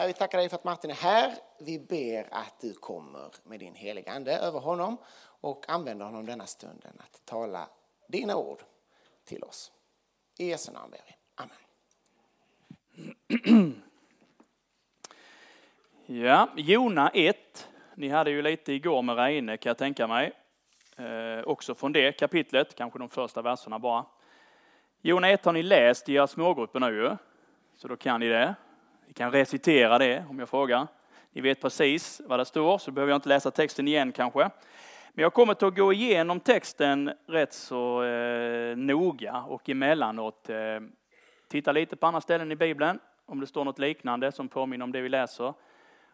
[0.00, 1.32] Herre, vi tackar dig för att Martin är här.
[1.58, 4.96] Vi ber att du kommer med din heliga Ande över honom
[5.40, 7.68] och använder honom denna stunden att tala
[8.08, 8.58] dina ord
[9.24, 9.72] till oss.
[10.38, 11.14] I Jesu namn ber vi.
[11.34, 11.56] Amen.
[16.22, 17.68] Ja, Jona 1.
[17.94, 20.32] Ni hade ju lite igår med Reine kan jag tänka mig.
[20.96, 24.06] Eh, också från det kapitlet, kanske de första verserna bara.
[25.00, 27.16] Jona 1 har ni läst i era smågrupper nu ju,
[27.76, 28.54] så då kan ni det.
[29.10, 30.86] Ni kan recitera det om jag frågar.
[31.32, 34.50] Ni vet precis vad det står, så behöver jag inte läsa texten igen kanske.
[35.12, 40.56] Men jag kommer att gå igenom texten rätt så eh, noga och emellanåt eh,
[41.48, 44.92] titta lite på andra ställen i Bibeln, om det står något liknande som påminner om
[44.92, 45.54] det vi läser.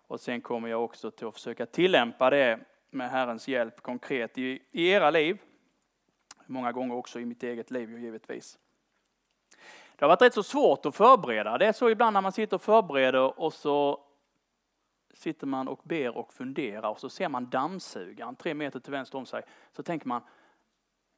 [0.06, 2.59] Och sen kommer jag också till att försöka tillämpa det
[2.91, 5.39] med Herrens hjälp konkret i, i era liv.
[6.47, 8.59] Många gånger också i mitt eget liv givetvis.
[9.96, 11.59] Det har varit rätt så svårt att förbereda.
[11.59, 14.00] Det är så ibland när man sitter och förbereder och så
[15.14, 19.19] sitter man och ber och funderar och så ser man dammsugaren tre meter till vänster
[19.19, 19.42] om sig.
[19.72, 20.22] Så tänker man,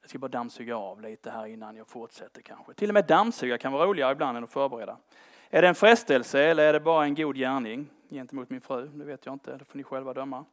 [0.01, 2.75] jag ska bara dammsuga av lite här innan jag fortsätter kanske.
[2.75, 4.97] Till och med dammsuga kan vara roligare ibland än att förbereda.
[5.51, 8.89] Är det en frestelse eller är det bara en god gärning gentemot min fru?
[8.89, 10.45] Det vet jag inte, det får ni själva döma.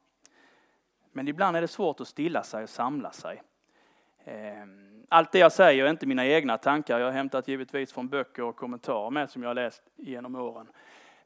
[1.11, 3.41] Men ibland är det svårt att stilla sig och samla sig.
[4.25, 6.99] Ehm, allt det jag säger är inte mina egna tankar.
[6.99, 10.67] Jag har hämtat givetvis från böcker och kommentarer med som jag har läst genom åren.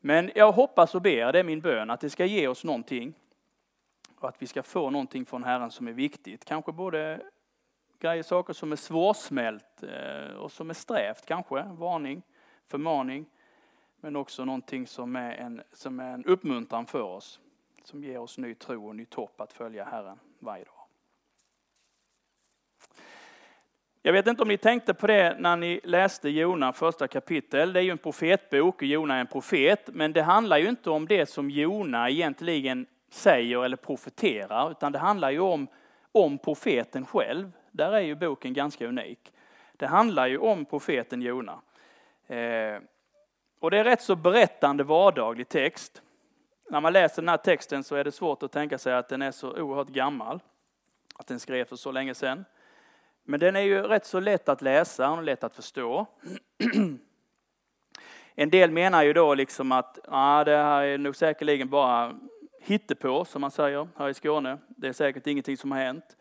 [0.01, 3.13] Men jag hoppas och ber, det är min bön, att det ska ge oss någonting.
[4.15, 6.45] Och att vi ska få någonting från Herren som är viktigt.
[6.45, 7.21] Kanske både
[7.99, 11.63] grejer, saker som är svårsmält eh, och som är strävt kanske.
[11.63, 12.21] Varning,
[12.67, 13.25] förmaning.
[13.99, 17.39] Men också någonting som är en, som är en uppmuntran för oss.
[17.83, 20.78] Som ger oss ny tro och nytt hopp att följa Herren varje dag.
[24.01, 27.73] Jag vet inte om ni tänkte på det när ni läste Jona första kapitel.
[27.73, 29.89] Det är ju en profetbok och Jona är en profet.
[29.93, 34.71] Men det handlar ju inte om det som Jona egentligen säger eller profeterar.
[34.71, 35.67] Utan det handlar ju om,
[36.11, 37.51] om profeten själv.
[37.71, 39.33] Där är ju boken ganska unik.
[39.73, 41.61] Det handlar ju om profeten Jona.
[42.27, 42.81] Eh,
[43.59, 46.01] och det är rätt så berättande vardaglig text.
[46.69, 49.21] När man läser den här texten så är det svårt att tänka sig att den
[49.21, 50.39] är så oerhört gammal.
[51.15, 52.45] Att den skrevs för så länge sedan.
[53.29, 56.05] Men den är ju rätt så lätt att läsa och lätt att förstå.
[58.35, 62.19] En del menar ju då liksom att ah, det här är nog säkerligen bara
[62.61, 64.57] hittepå, som man säger här i Skåne.
[64.67, 66.17] Det är säkert ingenting som har hänt.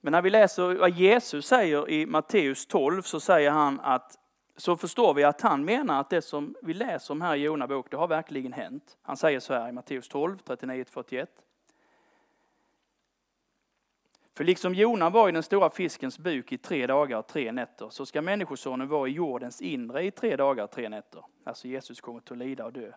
[0.00, 4.18] Men när vi läser vad Jesus säger i Matteus 12 så säger han att
[4.56, 7.66] så förstår vi att han menar att det som vi läser om här i Jona
[7.66, 8.96] bok, det har verkligen hänt.
[9.02, 11.26] Han säger så här i Matteus 12, 39-41.
[14.34, 17.88] För liksom Jona var i den stora fiskens buk i tre dagar och tre nätter,
[17.90, 21.24] så ska Människosonen vara i jordens inre i tre dagar och tre nätter.
[21.44, 22.92] Alltså Jesus kommer att lida och dö.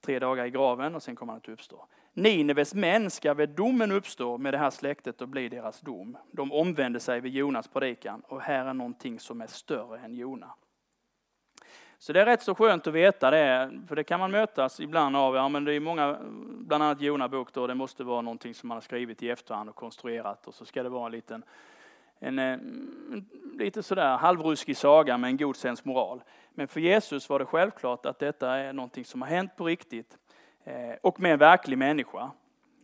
[0.00, 1.86] Tre dagar i graven och sen kommer han att uppstå.
[2.12, 6.16] Nineves män ska vid domen uppstå med det här släktet och bli deras dom.
[6.32, 10.54] De omvände sig vid Jonas predikan och här är någonting som är större än Jona.
[11.98, 15.16] Så det är rätt så skönt att veta det, för det kan man mötas ibland
[15.16, 16.18] av, ja men det är många,
[16.48, 19.68] bland annat Jona bok då, det måste vara någonting som man har skrivit i efterhand
[19.68, 21.44] och konstruerat och så ska det vara en liten,
[22.18, 26.22] en, en lite sådär halvruskig saga med en god sensmoral.
[26.54, 30.18] Men för Jesus var det självklart att detta är någonting som har hänt på riktigt
[30.64, 32.30] eh, och med en verklig människa.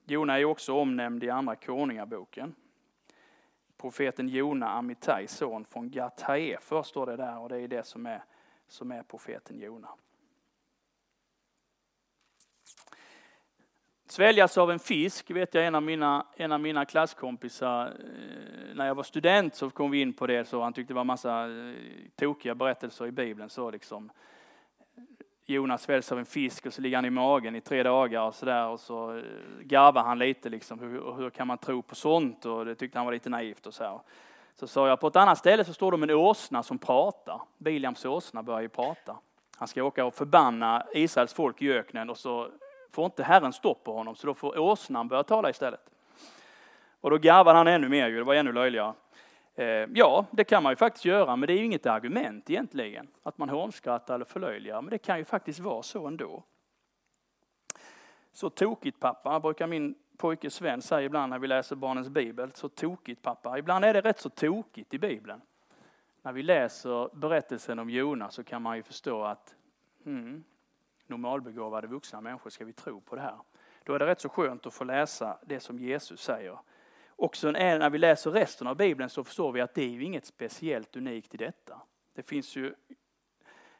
[0.04, 2.54] Jona är också omnämnd i andra konungaboken.
[3.80, 8.22] Profeten Jona Amittai, son från Gathaefer, står det där och det är det som är
[8.72, 9.88] som är profeten Jona.
[14.06, 18.86] Sväljas av en fisk vet jag en av mina, en av mina klasskompisar, eh, när
[18.86, 21.50] jag var student så kom vi in på det så han tyckte det var massa
[21.50, 21.74] eh,
[22.16, 24.10] tokiga berättelser i Bibeln så liksom
[25.46, 28.34] Jonas sväljs av en fisk och så ligger han i magen i tre dagar och
[28.34, 29.24] så där och så eh,
[29.60, 32.46] garvar han lite liksom, hur, hur kan man tro på sånt?
[32.46, 33.84] Och det tyckte han var lite naivt och så.
[33.84, 34.00] Här.
[34.54, 37.40] Så sa jag, på ett annat ställe så står det om en åsna som pratar.
[37.58, 39.16] Biliams åsna börjar ju prata.
[39.56, 42.48] Han ska åka och förbanna Israels folk i öknen och så
[42.90, 45.90] får inte Herren stopp på honom så då får åsnan börja tala istället.
[47.00, 48.94] Och då garvade han ännu mer, ju, det var ännu löjligare.
[49.54, 53.08] Eh, ja, det kan man ju faktiskt göra, men det är ju inget argument egentligen.
[53.22, 56.42] Att man hånskrattar eller förlöjligar, men det kan ju faktiskt vara så ändå.
[58.32, 62.68] Så tokigt pappa, brukar min pojke Sven säger ibland när vi läser barnens bibel, så
[62.68, 63.58] tokigt pappa.
[63.58, 65.40] Ibland är det rätt så tokigt i bibeln.
[66.22, 69.54] När vi läser berättelsen om Jona så kan man ju förstå att
[70.04, 70.44] hmm,
[71.06, 73.38] normalbegåvade vuxna människor, ska vi tro på det här?
[73.84, 76.58] Då är det rätt så skönt att få läsa det som Jesus säger.
[77.16, 80.26] Också när vi läser resten av Bibeln så förstår vi att det är ju inget
[80.26, 81.80] speciellt unikt i detta.
[82.14, 82.74] Det finns ju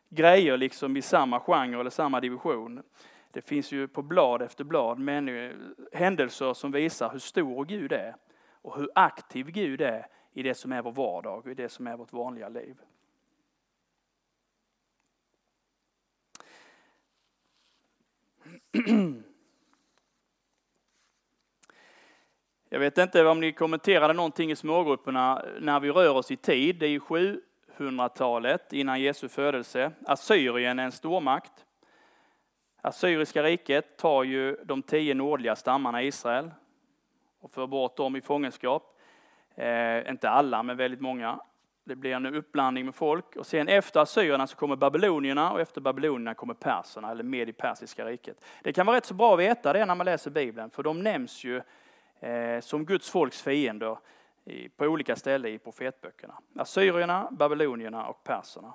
[0.09, 2.83] grejer liksom i samma genre eller samma division.
[3.33, 5.53] Det finns ju på blad efter blad men, eh,
[5.93, 8.17] händelser som visar hur stor Gud är
[8.49, 11.87] och hur aktiv Gud är i det som är vår vardag och i det som
[11.87, 12.77] är vårt vanliga liv.
[22.69, 26.77] Jag vet inte om ni kommenterade någonting i smågrupperna när vi rör oss i tid.
[26.77, 27.01] Det är ju
[27.79, 29.93] 700-talet innan Jesu födelse.
[30.07, 31.67] Assyrien är en stormakt.
[32.85, 36.51] Assyriska riket tar ju de tio nordliga stammarna i Israel
[37.41, 39.01] och för bort dem i fångenskap.
[39.55, 41.41] Eh, inte alla, men väldigt många.
[41.85, 43.37] Det blir en uppblandning med folk.
[43.37, 47.53] Och sen efter assyrierna så kommer babylonierna och efter babylonierna kommer perserna, eller med i
[47.53, 48.45] persiska riket.
[48.63, 51.03] Det kan vara rätt så bra att veta det när man läser Bibeln, för de
[51.03, 51.63] nämns ju
[52.21, 53.99] eh, som Guds folks fiender
[54.77, 56.35] på olika ställen i profetböckerna.
[56.57, 58.75] Assyrierna, babylonierna och perserna.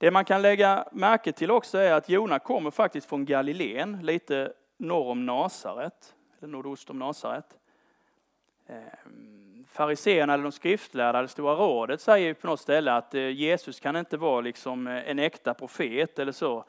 [0.00, 4.52] Det man kan lägga märke till också är att Jona kommer faktiskt från Galileen, lite
[4.76, 7.58] norr om Nasaret, eller nordost om Nasaret.
[8.66, 13.80] Ehm, fariseerna eller de skriftlärda, det stora rådet, säger på något ställe att eh, Jesus
[13.80, 16.64] kan inte vara liksom eh, en äkta profet eller så.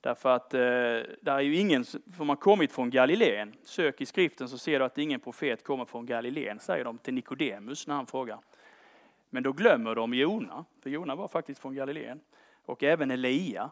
[0.00, 3.54] Därför att eh, där är ju ingen som har kommit från Galileen.
[3.64, 7.14] Sök i skriften så ser du att ingen profet kommer från Galileen, säger de till
[7.14, 8.38] Nikodemus när han frågar.
[9.30, 12.20] Men då glömmer de Jona, för Jona var faktiskt från Galileen.
[12.64, 13.70] Och även Elia.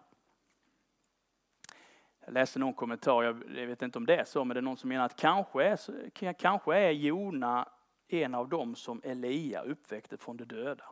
[2.24, 4.76] Jag läste någon kommentar, jag vet inte om det är så, men det är någon
[4.76, 7.68] som menar att kanske är, kanske är Jona
[8.08, 10.84] en av dem som Elia uppväckte från de döda.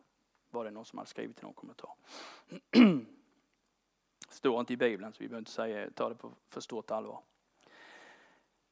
[0.50, 1.90] Var det någon som hade skrivit i någon kommentar.
[4.28, 7.20] Står inte i Bibeln så vi behöver inte säga, ta det på för stort allvar.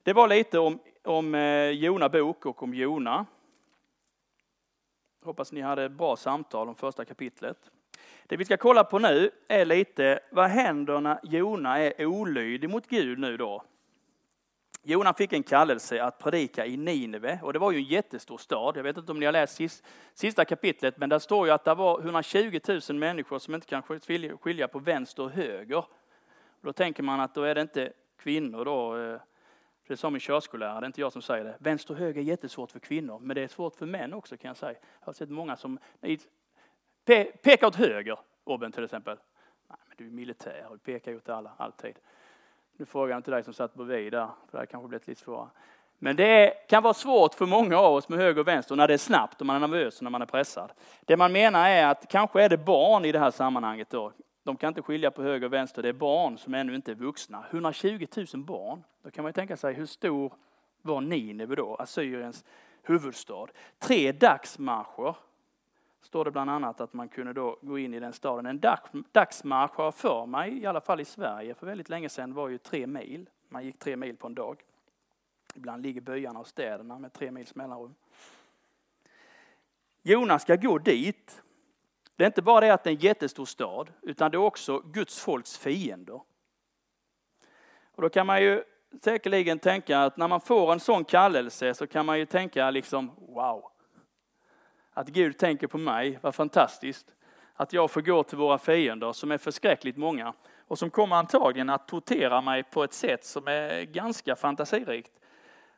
[0.03, 3.27] Det var lite om, om eh, Jona bok och om Jona.
[5.23, 7.71] Hoppas ni hade bra samtal om första kapitlet.
[8.27, 12.89] Det vi ska kolla på nu är lite, vad händer när Jona är olydig mot
[12.89, 13.63] Gud nu då?
[14.89, 18.77] Jona fick en kallelse att predika i Nineve och det var ju en jättestor stad.
[18.77, 19.61] Jag vet inte om ni har läst
[20.15, 23.83] sista kapitlet, men där står ju att det var 120 000 människor som inte kan
[24.39, 25.85] skilja på vänster och höger.
[26.61, 29.21] Då tänker man att då är det inte kvinnor då, eh,
[29.87, 31.57] det är som en körskollärare, det är inte jag som säger det.
[31.61, 34.49] Vänster och höger är jättesvårt för kvinnor, men det är svårt för män också kan
[34.49, 34.79] jag säga.
[35.01, 35.79] Jag har sett många som
[37.43, 39.17] Peka åt höger, Robin till exempel.
[39.69, 41.95] Nej, men du är militär, du pekar ju åt alla, alltid.
[42.77, 45.21] Nu frågar jag inte dig som satt bredvid där, för det här kanske blivit lite
[45.21, 45.49] svårare.
[45.99, 48.95] Men det kan vara svårt för många av oss med höger och vänster när det
[48.95, 50.73] är snabbt och man är nervös och när man är pressad.
[51.05, 54.13] Det man menar är att kanske är det barn i det här sammanhanget då.
[54.43, 56.95] De kan inte skilja på höger och vänster, det är barn som ännu inte är
[56.95, 57.45] vuxna.
[57.51, 60.33] 120 000 barn, då kan man ju tänka sig hur stor
[60.83, 62.45] var Nineve då, Assyriens
[62.83, 63.47] huvudstad.
[63.79, 65.15] Tre dagsmarscher
[66.03, 68.47] står det bland annat att man kunde då gå in i den staden.
[68.47, 68.79] En dag,
[69.13, 72.59] dagsmarsch har för mig, i alla fall i Sverige för väldigt länge sedan, var ju
[72.59, 73.31] tre mil.
[73.49, 74.63] Man gick tre mil på en dag.
[75.55, 77.95] Ibland ligger byarna och städerna med tre mils mellanrum.
[80.03, 81.43] Jonas ska gå dit.
[82.17, 84.79] Det är inte bara det att det är en jättestor stad, utan det är också
[84.79, 86.21] Guds folks fiender.
[87.95, 88.65] Och då kan man ju
[89.03, 93.11] säkerligen tänka att när man får en sån kallelse så kan man ju tänka liksom
[93.19, 93.71] wow,
[94.97, 97.15] att Gud tänker på mig, vad fantastiskt.
[97.55, 101.71] Att jag får gå till våra fiender som är förskräckligt många och som kommer antagligen
[101.71, 105.13] att tortera mig på ett sätt som är ganska fantasirikt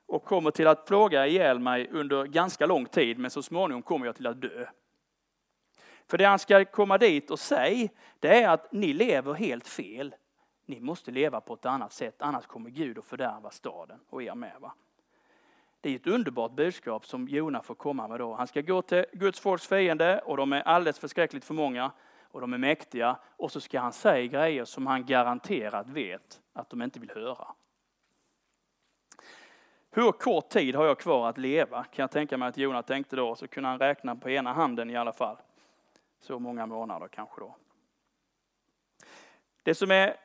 [0.07, 4.07] och kommer till att plåga ihjäl mig under ganska lång tid, men så småningom kommer
[4.07, 4.67] jag till att dö.
[6.07, 7.89] För det han ska komma dit och säga,
[8.19, 10.15] det är att ni lever helt fel.
[10.67, 14.35] Ni måste leva på ett annat sätt, annars kommer Gud att fördärva staden och er
[14.35, 14.55] med.
[14.61, 14.75] Va?
[15.81, 18.35] Det är ett underbart budskap som Jona får komma med då.
[18.35, 21.93] Han ska gå till Guds folks fiende och de är alldeles förskräckligt för många
[22.23, 26.71] och de är mäktiga och så ska han säga grejer som han garanterat vet att
[26.71, 27.47] de inte vill höra.
[29.91, 31.85] Hur kort tid har jag kvar att leva?
[31.85, 34.91] Kan jag tänka mig att Jona tänkte då, så kunde han räkna på ena handen
[34.91, 35.37] i alla fall.
[36.21, 37.57] Så många månader kanske då.
[39.63, 40.17] Det som är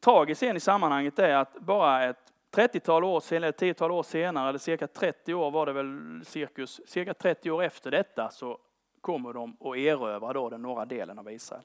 [0.00, 4.58] tragiskt i sammanhanget är att bara ett 30-tal år senare, eller 10-tal år senare, eller
[4.58, 8.58] cirka 30 år var det väl cirkus, cirka 30 år efter detta så
[9.00, 11.62] kommer de och erövrar då den norra delen av Israel.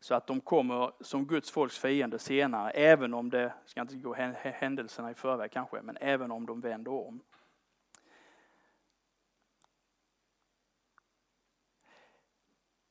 [0.00, 4.14] Så att de kommer som Guds folks fiende senare, även om det, ska inte gå
[4.42, 7.22] händelserna i förväg kanske, men även om de vänder om.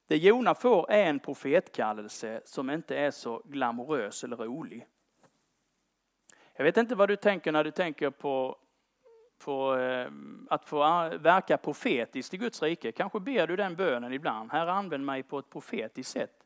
[0.07, 4.87] Det Jona får är en profetkallelse som inte är så glamorös eller rolig.
[6.59, 8.57] Jag vet inte vad du tänker när du tänker på
[9.37, 10.11] på eh,
[10.49, 10.79] att få
[11.19, 12.91] verka profetiskt i Guds rike.
[12.91, 14.51] Kanske ber du den bönen ibland.
[14.51, 16.43] Herre använd mig på ett profetiskt sätt.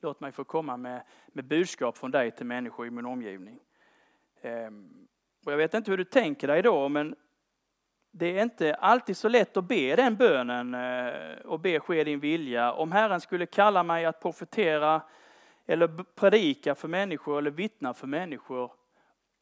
[0.00, 3.60] Låt mig få komma med, med budskap från dig till människor i min omgivning.
[4.42, 5.06] Ehm,
[5.44, 7.14] och jag vet inte hur du tänker dig då, men
[8.10, 12.20] det är inte alltid så lätt att be den bönen eh, och be ske din
[12.20, 12.72] vilja.
[12.72, 15.02] Om Herren skulle kalla mig att profetera
[15.66, 18.72] eller predika för människor eller vittna för människor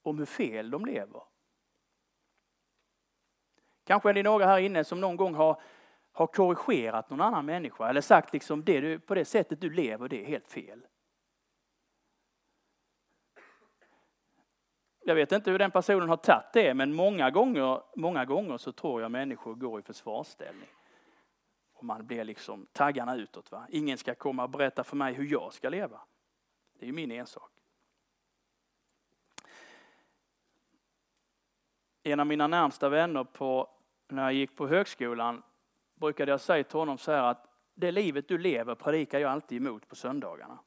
[0.04, 1.22] om hur fel de lever.
[3.84, 5.60] Kanske är det några här inne som någon gång har,
[6.12, 10.08] har korrigerat någon annan människa eller sagt liksom det du, på det sättet du lever,
[10.08, 10.86] det är helt fel.
[15.06, 18.72] Jag vet inte hur den personen har tagit det, men många gånger, många gånger så
[18.72, 20.68] tror jag människor går i försvarsställning.
[21.74, 23.52] Och man blir liksom taggarna utåt.
[23.52, 23.66] Va?
[23.68, 26.00] Ingen ska komma och berätta för mig hur jag ska leva.
[26.78, 27.53] Det är ju min ensak.
[32.06, 33.68] En av mina närmsta vänner på,
[34.08, 35.42] när jag gick på högskolan
[35.94, 39.66] brukade jag säga till honom så här att det livet du lever predikar jag alltid
[39.66, 40.58] emot på söndagarna.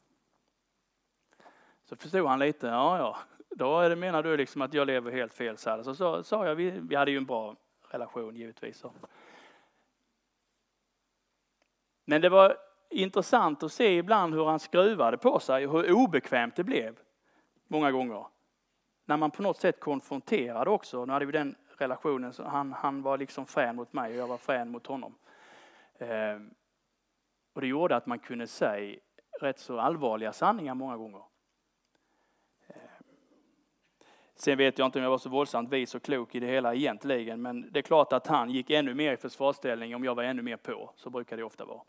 [1.85, 3.17] Så förstod han lite, ja ja,
[3.49, 5.57] då är det, menar du liksom att jag lever helt fel.
[5.57, 7.55] Så, så, så sa jag, vi, vi hade ju en bra
[7.89, 8.83] relation givetvis.
[12.05, 12.57] Men det var
[12.89, 16.99] intressant att se ibland hur han skruvade på sig och hur obekvämt det blev.
[17.67, 18.25] Många gånger.
[19.07, 21.05] När man på något sätt konfronterade också.
[21.05, 24.27] Nu hade vi den relationen, så han, han var liksom frän mot mig och jag
[24.27, 25.15] var frän mot honom.
[25.99, 26.39] Eh,
[27.53, 28.99] och det gjorde att man kunde säga
[29.41, 31.21] rätt så allvarliga sanningar många gånger.
[32.67, 32.77] Ehm,
[34.35, 36.73] sen vet jag inte om jag var så våldsamt vis och klok i det hela
[36.73, 40.23] egentligen, men det är klart att han gick ännu mer i försvarsställning om jag var
[40.23, 40.93] ännu mer på.
[40.95, 41.81] Så brukar det ofta vara.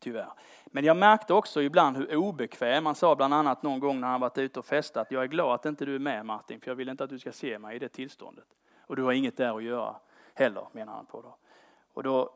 [0.00, 0.32] Tyvärr.
[0.66, 4.20] Men jag märkte också ibland hur obekväm, han sa bland annat någon gång när han
[4.20, 6.76] varit ute och festat, jag är glad att inte du är med Martin, för jag
[6.76, 8.46] vill inte att du ska se mig i det tillståndet.
[8.86, 9.96] Och du har inget där att göra
[10.34, 11.36] heller, menar han på då.
[11.92, 12.30] Och då,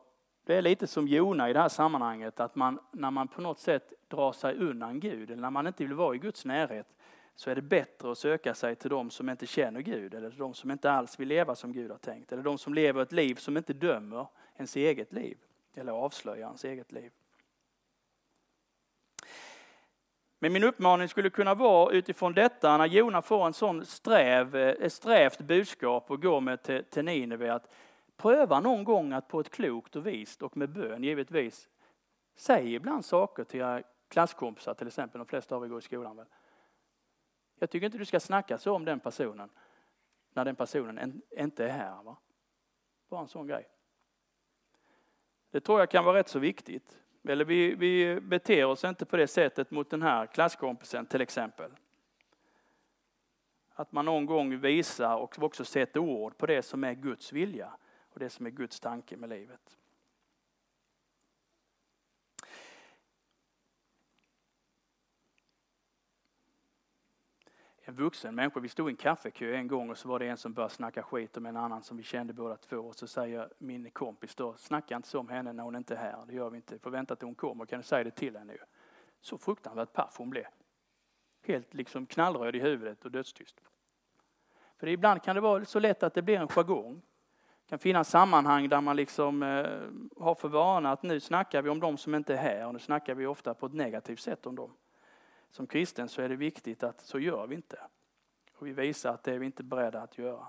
[0.45, 3.59] det är lite som Jona i det här sammanhanget, att man, när man på något
[3.59, 6.87] sätt drar sig undan Gud, eller när man inte vill vara i Guds närhet,
[7.35, 10.53] så är det bättre att söka sig till de som inte känner Gud eller de
[10.53, 12.31] som inte alls vill leva som Gud har tänkt.
[12.31, 15.37] Eller de som lever ett liv som inte dömer ens eget liv
[15.73, 17.11] eller avslöjar ens eget liv.
[20.39, 24.85] Men min uppmaning skulle kunna vara utifrån detta, när Jona får en sån sträv, eh,
[24.85, 27.73] ett strävt budskap och går med till, till Nineve, att
[28.17, 31.69] pröva någon gång att på ett klokt och vist och med bön givetvis,
[32.35, 36.17] säg ibland saker till era klasskompisar till exempel, de flesta av er går i skolan
[36.17, 36.27] väl.
[37.59, 39.49] Jag tycker inte du ska snacka så om den personen
[40.33, 42.03] när den personen inte är här.
[42.03, 42.17] Va?
[43.09, 43.67] Bara en sån grej.
[45.51, 47.04] Det tror jag kan vara rätt så viktigt.
[47.27, 51.71] Eller vi, vi beter oss inte på det sättet mot den här klasskompisen till exempel.
[53.73, 57.77] Att man någon gång visar och också sätter ord på det som är Guds vilja
[58.09, 59.77] och det som är Guds tanke med livet.
[67.87, 68.59] En vuxen människa.
[68.59, 71.03] Vi stod i en kaffekö en gång och så var det en som började snacka
[71.03, 72.77] skit om en annan som vi kände båda två.
[72.77, 75.97] Och så säger min kompis då, snacka inte så om henne när hon inte är
[75.97, 76.23] här.
[76.27, 76.79] Det gör vi inte.
[76.79, 77.65] Får vänta till hon kommer.
[77.65, 78.53] Kan du säga det till henne?
[79.21, 80.45] Så fruktansvärt paff hon blev.
[81.43, 83.61] Helt liksom knallröd i huvudet och dödstyst.
[84.77, 87.01] För ibland kan det vara så lätt att det blir en jargong.
[87.63, 91.69] Det kan finnas sammanhang där man liksom eh, har för vana att nu snackar vi
[91.69, 94.45] om de som inte är här och nu snackar vi ofta på ett negativt sätt
[94.45, 94.71] om dem
[95.51, 97.79] som kristen så är det viktigt att så gör vi inte.
[98.57, 100.47] Och vi visar att det är vi inte beredda att göra.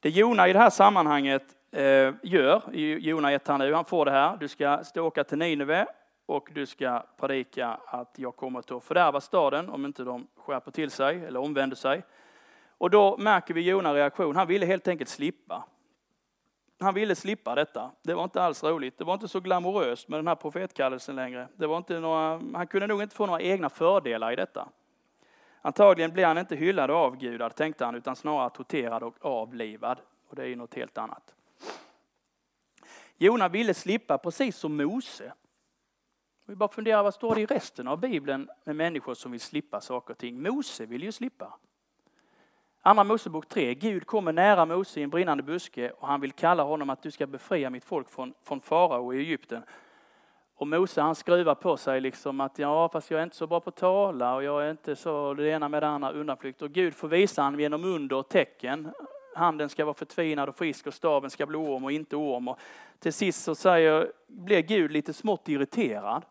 [0.00, 4.10] Det Jona i det här sammanhanget eh, gör, i Jona 1 nu, han får det
[4.10, 5.86] här, du ska stå åka till Nineve
[6.26, 10.90] och du ska predika att jag kommer att fördärva staden om inte de skärper till
[10.90, 12.02] sig eller omvänder sig.
[12.78, 15.64] Och då märker vi Jona reaktion, han ville helt enkelt slippa
[16.80, 17.90] han ville slippa detta.
[18.02, 18.98] Det var inte alls roligt.
[18.98, 21.48] Det var inte så glamoröst med den här profetkallelsen längre.
[21.56, 24.68] Det var inte några, han kunde nog inte få några egna fördelar i detta.
[25.62, 30.00] Antagligen blev han inte hyllad och avgudad, tänkte han, utan snarare torterad och avlivad.
[30.28, 31.34] Och det är ju något helt annat.
[33.16, 35.32] Jona ville slippa precis som Mose.
[36.46, 39.80] Vi bara funderar, vad står det i resten av Bibeln med människor som vill slippa
[39.80, 40.42] saker och ting?
[40.42, 41.58] Mose vill ju slippa.
[42.82, 43.74] Andra Mosebok 3.
[43.74, 47.10] Gud kommer nära Mose i en brinnande buske och han vill kalla honom att du
[47.10, 49.62] ska befria mitt folk från, från farao i Egypten.
[50.54, 53.60] Och Mose han skruvar på sig liksom att ja, fast jag är inte så bra
[53.60, 56.62] på att tala och jag är inte så det ena med det andra undanflykt.
[56.62, 58.92] Och Gud får visa honom genom under och tecken.
[59.34, 62.48] Handen ska vara förtvinad och frisk och staven ska bli orm och inte orm.
[62.48, 62.58] Och
[62.98, 66.24] till sist så säger, blir Gud lite smått irriterad.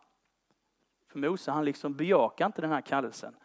[1.11, 3.35] För Mose han liksom bejakar inte den här kallelsen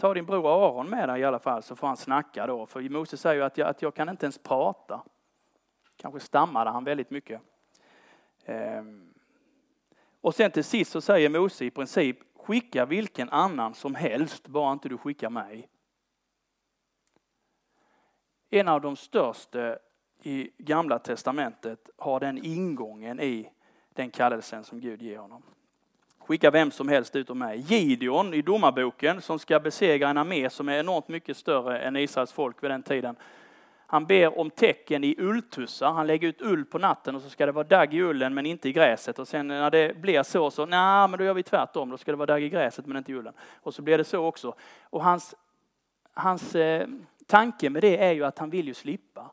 [0.00, 2.66] ta din bror Aron med dig i alla fall så får han snacka då.
[2.66, 5.02] För Mose säger ju att jag, att jag kan inte ens prata.
[5.96, 7.40] Kanske stammade han väldigt mycket.
[8.44, 9.14] Ehm.
[10.20, 14.72] Och sen till sist så säger Mose i princip skicka vilken annan som helst, bara
[14.72, 15.68] inte du skickar mig.
[18.50, 19.78] En av de största
[20.22, 23.50] i Gamla Testamentet har den ingången i
[23.88, 25.42] den kallelsen som Gud ger honom.
[26.20, 27.58] Skicka vem som helst utom mig.
[27.58, 32.32] Gideon i domarboken som ska besegra en armé som är enormt mycket större än Israels
[32.32, 33.16] folk vid den tiden.
[33.86, 35.92] Han ber om tecken i ulltussar.
[35.92, 38.46] Han lägger ut ull på natten och så ska det vara dagg i ullen men
[38.46, 39.18] inte i gräset.
[39.18, 41.90] Och sen när det blir så, så nej men då gör vi tvärtom.
[41.90, 43.34] Då ska det vara dagg i gräset men inte i ullen.
[43.62, 44.54] Och så blir det så också.
[44.82, 45.34] Och hans,
[46.14, 46.88] hans eh,
[47.26, 49.30] tanke med det är ju att han vill ju slippa.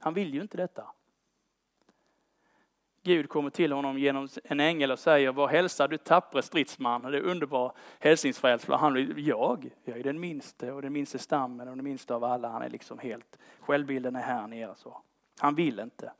[0.00, 0.84] Han vill ju inte detta.
[3.06, 7.04] Gud kommer till honom genom en ängel och säger, vad hälsar du tappre stridsman?
[7.04, 8.78] Och det är underbar hälsningsfrälsning.
[8.78, 12.24] Han blir, jag, jag är den minste och den minste stammen och den minsta av
[12.24, 12.48] alla.
[12.48, 15.00] Han är liksom helt, självbilden är här nere så.
[15.38, 16.12] Han vill inte.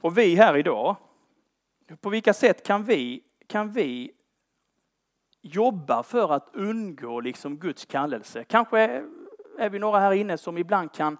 [0.00, 0.96] Och vi här idag,
[2.00, 4.12] på vilka sätt kan vi, kan vi
[5.40, 8.44] jobba för att undgå liksom Guds kallelse?
[8.44, 9.02] Kanske
[9.58, 11.18] är vi några här inne som ibland kan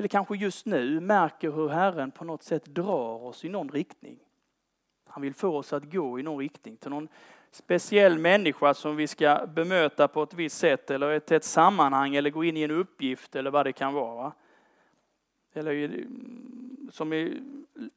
[0.00, 4.18] eller kanske just nu märker hur Herren på något sätt drar oss i någon riktning.
[5.06, 7.08] Han vill få oss att gå i någon riktning till någon
[7.50, 12.30] speciell människa som vi ska bemöta på ett visst sätt eller till ett sammanhang eller
[12.30, 14.32] gå in i en uppgift eller vad det kan vara.
[15.52, 16.04] Eller
[16.90, 17.32] som är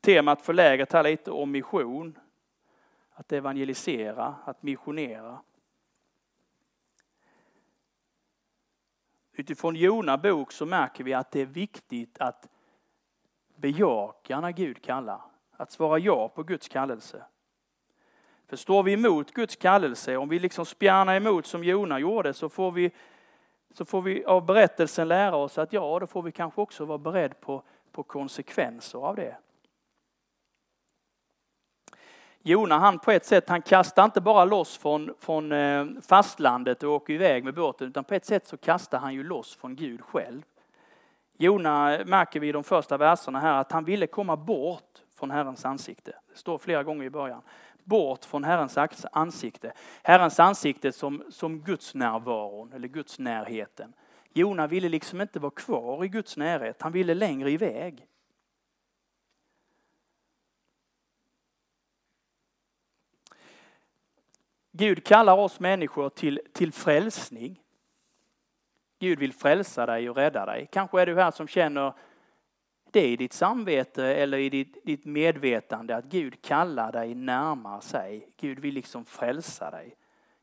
[0.01, 2.17] temat för lägret här lite om mission.
[3.11, 5.39] Att evangelisera, att missionera.
[9.35, 12.49] Utifrån Jona bok så märker vi att det är viktigt att
[13.55, 15.21] bejaka när Gud kallar.
[15.51, 17.23] Att svara ja på Guds kallelse.
[18.45, 22.49] För står vi emot Guds kallelse, om vi liksom spjärnar emot som Jona gjorde, så
[22.49, 22.91] får vi,
[23.71, 26.97] så får vi av berättelsen lära oss att ja, då får vi kanske också vara
[26.97, 29.37] beredd på, på konsekvenser av det.
[32.45, 36.91] Jona han på ett sätt, han kastar inte bara loss från, från eh, fastlandet och
[36.91, 40.01] åker iväg med båten utan på ett sätt så kastar han ju loss från Gud
[40.01, 40.41] själv.
[41.37, 45.65] Jona märker vi i de första verserna här att han ville komma bort från Herrens
[45.65, 46.11] ansikte.
[46.31, 47.41] Det står flera gånger i början.
[47.83, 48.77] Bort från Herrens
[49.11, 49.73] ansikte.
[50.03, 53.93] Herrens ansikte som, som Guds närvaron eller Guds närheten.
[54.33, 58.07] Jona ville liksom inte vara kvar i Guds närhet, han ville längre iväg.
[64.75, 67.61] Gud kallar oss människor till, till frälsning.
[68.99, 70.67] Gud vill frälsa dig och rädda dig.
[70.71, 71.93] Kanske är du här som känner
[72.91, 78.29] det i ditt samvete eller i ditt, ditt medvetande att Gud kallar dig närmare sig.
[78.37, 79.95] Gud vill liksom frälsa dig,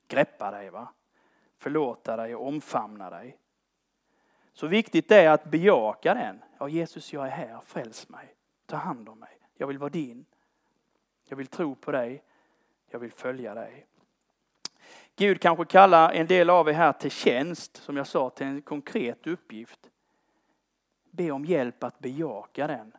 [0.09, 0.88] greppa dig, va?
[1.61, 3.38] förlåta dig och omfamna dig.
[4.53, 6.43] Så viktigt det är att bejaka den.
[6.59, 8.35] Ja, Jesus, jag är här, fräls mig,
[8.66, 9.38] ta hand om mig.
[9.55, 10.25] Jag vill vara din.
[11.25, 12.23] Jag vill tro på dig.
[12.87, 13.87] Jag vill följa dig.
[15.20, 18.62] Gud kanske kallar en del av er här till tjänst, som jag sa, till en
[18.62, 19.90] konkret uppgift.
[21.11, 22.92] Be om hjälp att bejaka den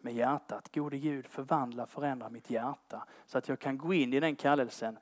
[0.00, 0.74] med hjärtat.
[0.74, 4.98] Gode Gud, förvandla, förändra mitt hjärta så att jag kan gå in i den kallelsen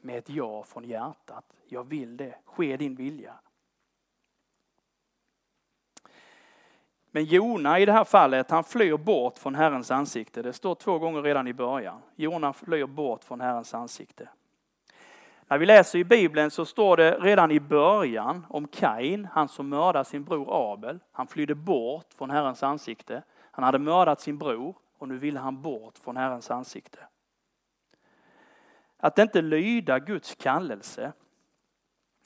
[0.00, 1.44] med ett ja från hjärtat.
[1.68, 3.34] Jag vill det, ske din vilja.
[7.10, 10.42] Men Jona i det här fallet, han flyr bort från Herrens ansikte.
[10.42, 12.00] Det står två gånger redan i början.
[12.16, 14.28] Jona flyr bort från Herrens ansikte.
[15.50, 19.68] När vi läser i Bibeln så står det redan i början om Kain, han som
[19.68, 20.98] mördade sin bror Abel.
[21.12, 23.22] Han flydde bort från Herrens ansikte.
[23.50, 26.98] Han hade mördat sin bror och nu ville han bort från Herrens ansikte.
[28.96, 31.12] Att inte lyda Guds kallelse,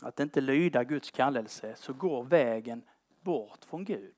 [0.03, 2.83] att inte lyda Guds kallelse så går vägen
[3.21, 4.15] bort från Gud.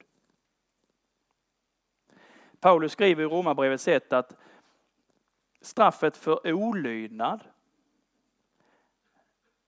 [2.60, 4.36] Paulus skriver i Romarbrevet 1 att
[5.60, 7.40] straffet för olydnad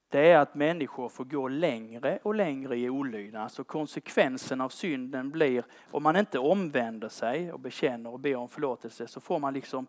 [0.09, 3.43] det är att människor får gå längre och längre i olydnad.
[3.43, 8.49] Alltså konsekvensen av synden blir, om man inte omvänder sig och bekänner och ber om
[8.49, 9.87] förlåtelse, så får man liksom,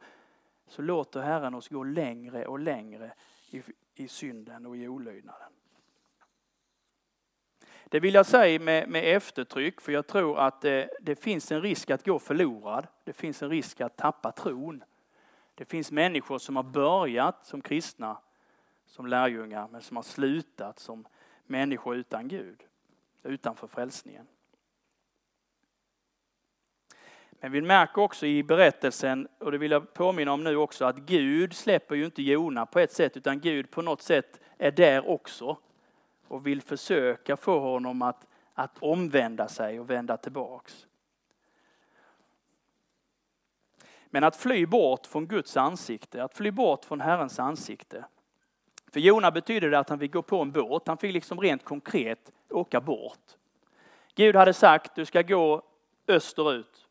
[0.67, 3.13] så låter Herren oss gå längre och längre
[3.51, 3.61] i,
[3.95, 5.51] i synden och i olydnaden.
[7.89, 11.61] Det vill jag säga med, med eftertryck, för jag tror att det, det finns en
[11.61, 12.87] risk att gå förlorad.
[13.03, 14.83] Det finns en risk att tappa tron.
[15.55, 18.17] Det finns människor som har börjat som kristna
[18.87, 21.07] som lärjungar men som har slutat som
[21.45, 22.63] människor utan Gud,
[23.23, 24.27] utanför frälsningen.
[27.39, 30.97] Men vi märker också i berättelsen, och det vill jag påminna om nu också, att
[30.97, 35.09] Gud släpper ju inte Jona på ett sätt, utan Gud på något sätt är där
[35.09, 35.57] också
[36.27, 40.87] och vill försöka få honom att, att omvända sig och vända tillbaks.
[44.09, 48.05] Men att fly bort från Guds ansikte, att fly bort från Herrens ansikte.
[48.97, 51.63] För Jona betyder det att han fick gå på en båt, han fick liksom rent
[51.63, 53.37] konkret åka bort.
[54.15, 55.61] Gud hade sagt, du ska gå
[56.07, 56.87] österut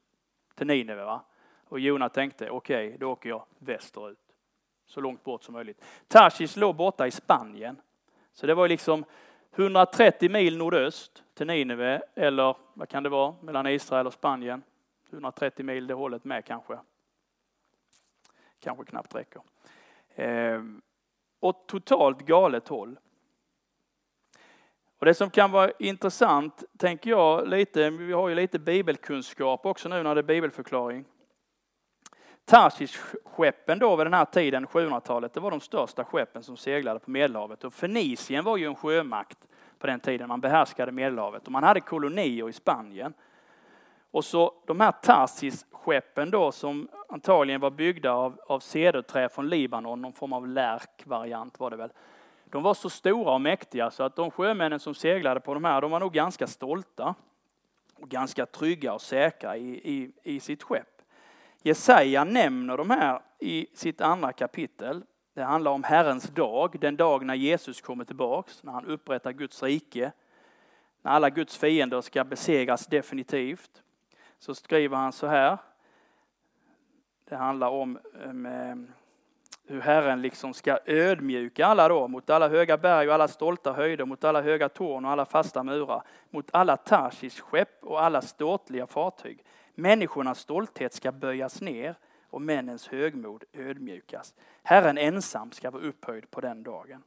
[0.54, 1.04] till Nineve.
[1.04, 1.24] Va?
[1.68, 4.18] Och Jona tänkte, okej, okay, då åker jag västerut.
[4.86, 5.84] Så långt bort som möjligt.
[6.08, 7.80] Tarsis låg borta i Spanien.
[8.32, 9.04] Så det var liksom
[9.52, 14.62] 130 mil nordöst till Nineve, eller vad kan det vara, mellan Israel och Spanien.
[15.10, 16.78] 130 mil det hållet med kanske.
[18.60, 19.42] Kanske knappt räcker.
[20.14, 20.82] Ehm,
[21.40, 22.98] åt totalt galet håll.
[24.98, 29.88] Och det som kan vara intressant, tänker jag lite, vi har ju lite bibelkunskap också
[29.88, 31.04] nu när det är bibelförklaring.
[32.44, 37.10] Tarshish-skeppen då vid den här tiden, 700-talet, det var de största skeppen som seglade på
[37.10, 37.64] Medelhavet.
[37.64, 39.38] Och Fenicien var ju en sjömakt
[39.78, 41.46] på den tiden, man behärskade Medelhavet.
[41.46, 43.14] Och man hade kolonier i Spanien.
[44.16, 50.02] Och så de här Tarsis-skeppen då som antagligen var byggda av, av cederträ från Libanon,
[50.02, 51.92] någon form av lärkvariant var det väl.
[52.44, 55.80] De var så stora och mäktiga så att de sjömännen som seglade på de här,
[55.80, 57.14] de var nog ganska stolta
[57.94, 61.02] och ganska trygga och säkra i, i, i sitt skepp.
[61.62, 65.04] Jesaja nämner de här i sitt andra kapitel.
[65.34, 69.62] Det handlar om Herrens dag, den dag när Jesus kommer tillbaks, när han upprättar Guds
[69.62, 70.12] rike,
[71.02, 73.82] när alla Guds fiender ska besegras definitivt.
[74.38, 75.58] Så skriver han så här.
[77.24, 78.92] Det handlar om um,
[79.66, 84.04] hur Herren liksom ska ödmjuka alla då, mot alla höga berg och alla stolta höjder,
[84.04, 88.86] mot alla höga torn och alla fasta murar, mot alla Tarsis skepp och alla ståtliga
[88.86, 89.44] fartyg.
[89.74, 91.96] Människornas stolthet ska böjas ner
[92.30, 94.34] och männens högmod ödmjukas.
[94.62, 97.02] Herren ensam ska vara upphöjd på den dagen.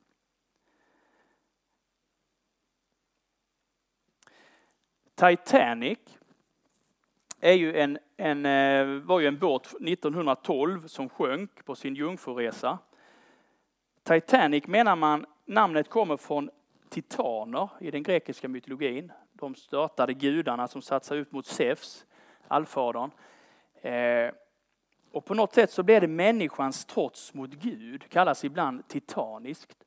[5.16, 6.00] Titanic
[7.40, 12.78] är ju en, en, eh, var ju en båt 1912 som sjönk på sin jungfruresa.
[14.04, 16.50] Titanic menar man, namnet kommer från
[16.90, 19.12] titaner i den grekiska mytologin.
[19.34, 22.06] De störtade gudarna som satsade ut mot Zeus,
[22.48, 23.12] allfadern.
[23.82, 24.32] Eh,
[25.12, 29.86] och på något sätt så blev det människans trots mot Gud, kallas ibland titaniskt.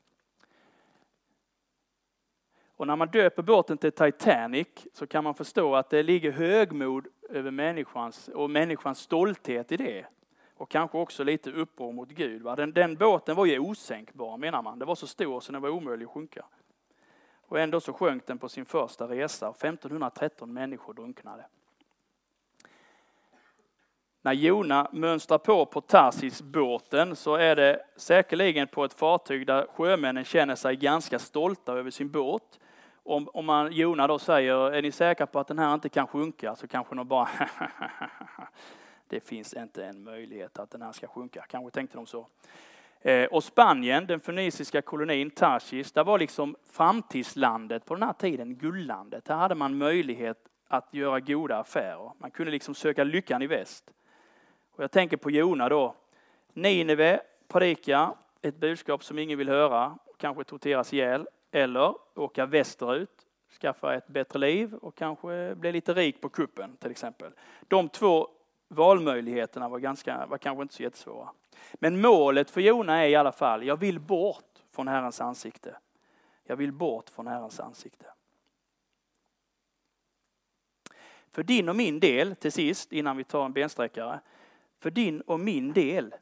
[2.77, 7.07] Och när man döper båten till Titanic så kan man förstå att det ligger högmod
[7.33, 10.07] över människans och människans stolthet i det.
[10.55, 12.43] Och kanske också lite uppror mot Gud.
[12.43, 14.79] Den, den båten var ju osänkbar menar man.
[14.79, 16.45] Det var så stor så den var omöjlig att sjunka.
[17.49, 21.47] Och ändå så sjönk den på sin första resa och 1513 människor drunknade.
[24.23, 30.25] När Jona mönstrar på på Tarsis-båten så är det säkerligen på ett fartyg där sjömännen
[30.25, 32.59] känner sig ganska stolta över sin båt
[33.05, 36.07] om, om man, Jona då säger, är ni säkra på att den här inte kan
[36.07, 36.57] sjunka?
[36.57, 37.29] Så kanske de bara,
[39.09, 41.45] det finns inte en möjlighet att den här ska sjunka.
[41.49, 42.27] Kanske tänkte de så.
[43.01, 48.55] Eh, och Spanien, den feniciska kolonin Tarsis, där var liksom framtidslandet på den här tiden,
[48.57, 49.29] guldlandet.
[49.29, 50.39] Här hade man möjlighet
[50.69, 52.13] att göra goda affärer.
[52.19, 53.91] Man kunde liksom söka lyckan i väst.
[54.73, 55.95] Och jag tänker på Jona då.
[56.53, 61.27] Nineve predika ett budskap som ingen vill höra, kanske torteras ihjäl.
[61.55, 63.27] Eller åka västerut,
[63.61, 67.33] skaffa ett bättre liv och kanske bli lite rik på kuppen till exempel.
[67.69, 68.29] De två
[68.69, 71.29] valmöjligheterna var, ganska, var kanske inte så jättesvåra.
[71.75, 75.77] Men målet för Jona är i alla fall, jag vill bort från Herrens ansikte.
[76.45, 78.07] Jag vill bort från Herrens ansikte.
[81.31, 84.21] För din och min del, till sist, innan vi tar en bensträckare.
[84.79, 86.15] För din och min del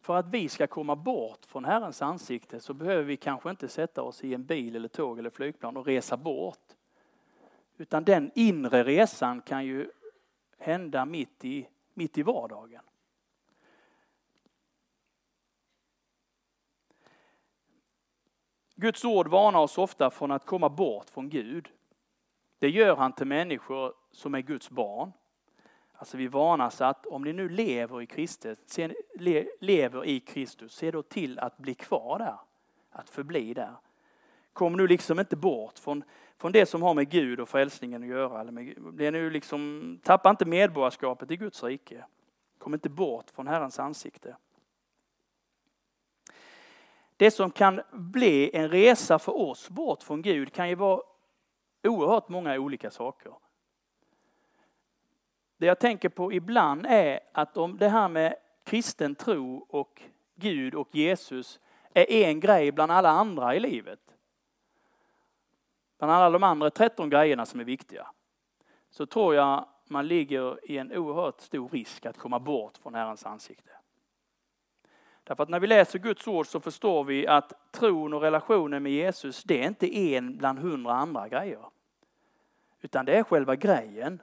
[0.00, 4.02] för att vi ska komma bort från Herrens ansikte så behöver vi kanske inte sätta
[4.02, 6.76] oss i en bil eller tåg eller flygplan och resa bort.
[7.76, 9.90] Utan den inre resan kan ju
[10.58, 12.82] hända mitt i, mitt i vardagen.
[18.74, 21.68] Guds ord varnar oss ofta från att komma bort från Gud.
[22.58, 25.12] Det gör han till människor som är Guds barn.
[26.00, 30.74] Alltså vi varnas att om ni nu lever i Kristus, se, le, lever i Kristus,
[30.74, 32.36] se då till att bli kvar där.
[32.90, 33.74] Att förbli där.
[34.52, 36.04] Kom nu liksom inte bort från,
[36.38, 38.40] från det som har med Gud och frälsningen att göra.
[38.40, 42.04] Eller med, bli nu liksom, tappa inte medborgarskapet i Guds rike.
[42.58, 44.36] Kom inte bort från Herrens ansikte.
[47.16, 51.02] Det som kan bli en resa för oss bort från Gud kan ju vara
[51.82, 53.32] oerhört många olika saker.
[55.60, 60.02] Det jag tänker på ibland är att om det här med kristen tro och
[60.34, 61.60] Gud och Jesus
[61.94, 64.00] är en grej bland alla andra i livet.
[65.98, 68.06] Bland alla de andra 13 grejerna som är viktiga.
[68.90, 73.26] Så tror jag man ligger i en oerhört stor risk att komma bort från Herrens
[73.26, 73.70] ansikte.
[75.24, 78.92] Därför att när vi läser Guds ord så förstår vi att tron och relationen med
[78.92, 81.64] Jesus, det är inte en bland hundra andra grejer.
[82.80, 84.22] Utan det är själva grejen.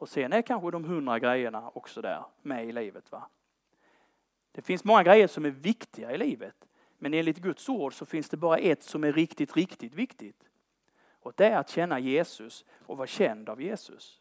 [0.00, 3.12] Och sen är kanske de hundra grejerna också där med i livet.
[3.12, 3.26] Va?
[4.52, 6.68] Det finns många grejer som är viktiga i livet.
[6.98, 10.44] Men enligt Guds ord så finns det bara ett som är riktigt, riktigt viktigt.
[11.10, 14.20] Och det är att känna Jesus och vara känd av Jesus.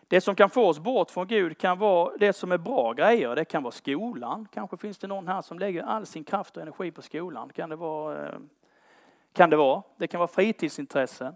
[0.00, 3.34] Det som kan få oss bort från Gud kan vara det som är bra grejer.
[3.34, 4.48] Det kan vara skolan.
[4.52, 7.52] Kanske finns det någon här som lägger all sin kraft och energi på skolan.
[7.52, 8.28] Kan det vara.
[8.28, 8.38] Eh,
[9.32, 9.82] kan det, vara.
[9.96, 11.34] det kan vara fritidsintressen.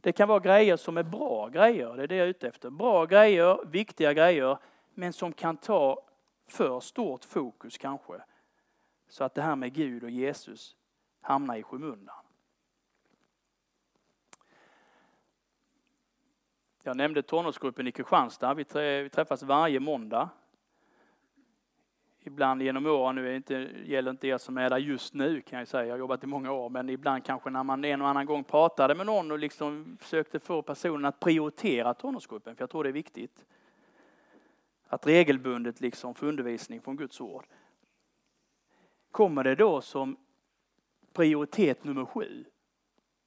[0.00, 2.70] Det kan vara grejer som är bra grejer, det är det jag är ute efter.
[2.70, 4.58] Bra grejer, viktiga grejer,
[4.94, 6.06] men som kan ta
[6.48, 8.22] för stort fokus kanske.
[9.08, 10.76] Så att det här med Gud och Jesus
[11.20, 12.24] hamnar i skymundan.
[16.82, 18.54] Jag nämnde tonårsgruppen i Kristianstad.
[18.54, 18.64] Vi
[19.12, 20.28] träffas varje måndag.
[22.22, 25.58] Ibland genom åren, nu är inte, gäller inte er som är där just nu kan
[25.58, 28.08] jag säga, jag har jobbat i många år, men ibland kanske när man en och
[28.08, 32.70] annan gång pratade med någon och liksom försökte få personen att prioritera tonårsgruppen, för jag
[32.70, 33.44] tror det är viktigt.
[34.86, 37.44] Att regelbundet liksom få undervisning från Guds ord.
[39.10, 40.16] Kommer det då som
[41.12, 42.44] prioritet nummer sju,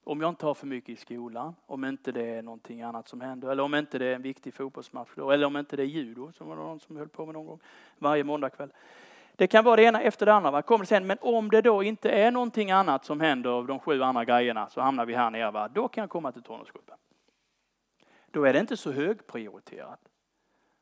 [0.04, 3.20] om jag inte har för mycket i skolan, om inte det är någonting annat som
[3.20, 5.86] händer, eller om inte det är en viktig fotbollsmatch, då, eller om inte det är
[5.86, 7.60] judo, som var någon som höll på med någon gång,
[7.98, 8.72] varje måndagkväll.
[9.36, 10.50] Det kan vara det ena efter det andra.
[10.50, 10.62] Va?
[10.62, 13.78] Kommer det sen, men om det då inte är någonting annat som händer av de
[13.78, 15.50] sju andra grejerna så hamnar vi här nere.
[15.50, 15.68] Va?
[15.68, 16.96] Då kan jag komma till tonårsgruppen.
[18.30, 20.00] Då är det inte så högprioriterat.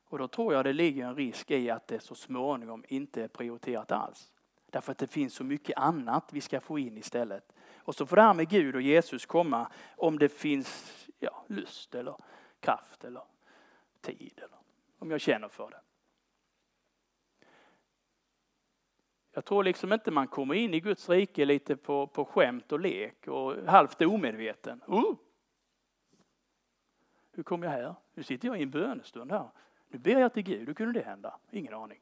[0.09, 3.29] Och då tror jag det ligger en risk i att det så småningom inte är
[3.29, 4.33] prioriterat alls.
[4.71, 7.53] Därför att det finns så mycket annat vi ska få in istället.
[7.85, 11.95] Och så får det här med Gud och Jesus komma om det finns ja, lust
[11.95, 12.17] eller
[12.61, 13.23] kraft eller
[14.01, 14.33] tid.
[14.37, 14.59] Eller
[14.99, 15.81] om jag känner för det.
[19.35, 22.81] Jag tror liksom inte man kommer in i Guds rike lite på, på skämt och
[22.81, 24.83] lek och halvt omedveten.
[24.87, 25.17] Oh!
[27.33, 27.95] Hur kom jag här?
[28.15, 29.49] Nu sitter jag i en bönestund här.
[29.89, 31.39] Nu ber jag till Gud, hur kunde det hända?
[31.51, 32.01] Ingen aning.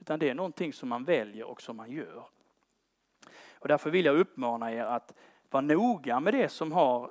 [0.00, 2.26] Utan det är någonting som man väljer och som man gör.
[3.64, 5.14] Och därför vill jag uppmana er att
[5.50, 7.10] vara noga med det som har,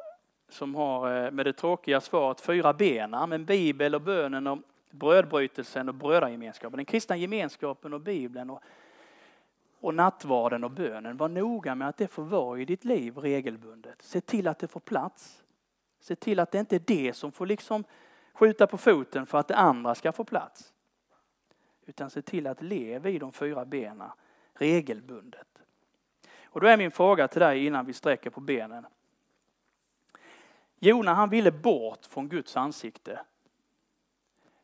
[0.50, 4.60] som har eh, med det tråkiga svaret fyra bena, men Bibel och bönen och
[4.92, 6.78] brödbrytelsen och brödragemenskapen.
[6.78, 8.62] Den kristna gemenskapen och Bibeln och,
[9.80, 11.18] och nattvarden och bönen.
[11.18, 14.02] Var noga med att det får vara i ditt liv regelbundet.
[14.02, 15.44] Se till att det får plats.
[16.00, 17.84] Se till att det inte är det som får liksom
[18.34, 20.74] skjuta på foten för att det andra ska få plats.
[21.86, 24.10] Utan se till att leva i de fyra benen
[24.54, 25.62] regelbundet.
[26.54, 28.86] Och då är min fråga till dig innan vi sträcker på benen.
[30.80, 33.26] Jona han ville bort från Guds ansikte.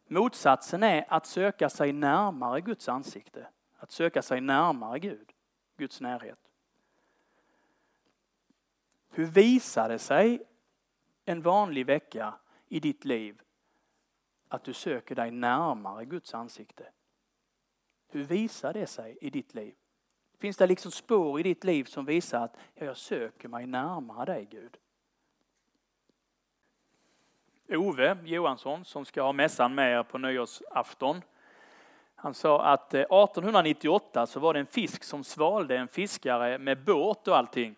[0.07, 3.47] Motsatsen är att söka sig närmare Guds ansikte.
[3.77, 5.31] Att söka sig närmare Gud,
[5.77, 6.39] Guds närhet.
[9.09, 10.41] Hur visar det sig
[11.25, 12.33] en vanlig vecka
[12.67, 13.41] i ditt liv
[14.47, 16.91] att du söker dig närmare Guds ansikte?
[18.07, 19.75] Hur visar det sig i ditt liv?
[20.39, 24.25] Finns det liksom spår i ditt liv som visar att ja, jag söker mig närmare
[24.25, 24.77] dig Gud?
[27.69, 31.21] Ove Johansson som ska ha mässan med er på nyårsafton.
[32.15, 36.83] Han sa att eh, 1898 så var det en fisk som svalde en fiskare med
[36.83, 37.75] båt och allting.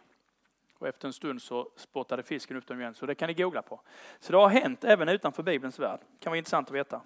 [0.77, 3.61] Och efter en stund så spottade fisken upp dem igen, så det kan ni googla
[3.61, 3.81] på.
[4.19, 5.99] Så det har hänt även utanför Bibelns värld.
[5.99, 7.01] Det kan vara intressant att veta.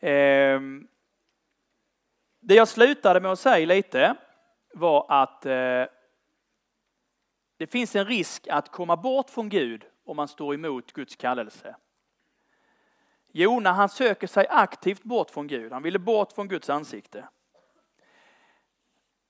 [0.00, 0.88] Ehm.
[2.40, 4.16] Det jag slutade med att säga lite
[4.74, 5.84] var att eh,
[7.56, 11.76] det finns en risk att komma bort från Gud om man står emot Guds kallelse.
[13.32, 15.72] Jona han söker sig aktivt bort från Gud.
[15.72, 17.28] Han ville bort från Guds ansikte.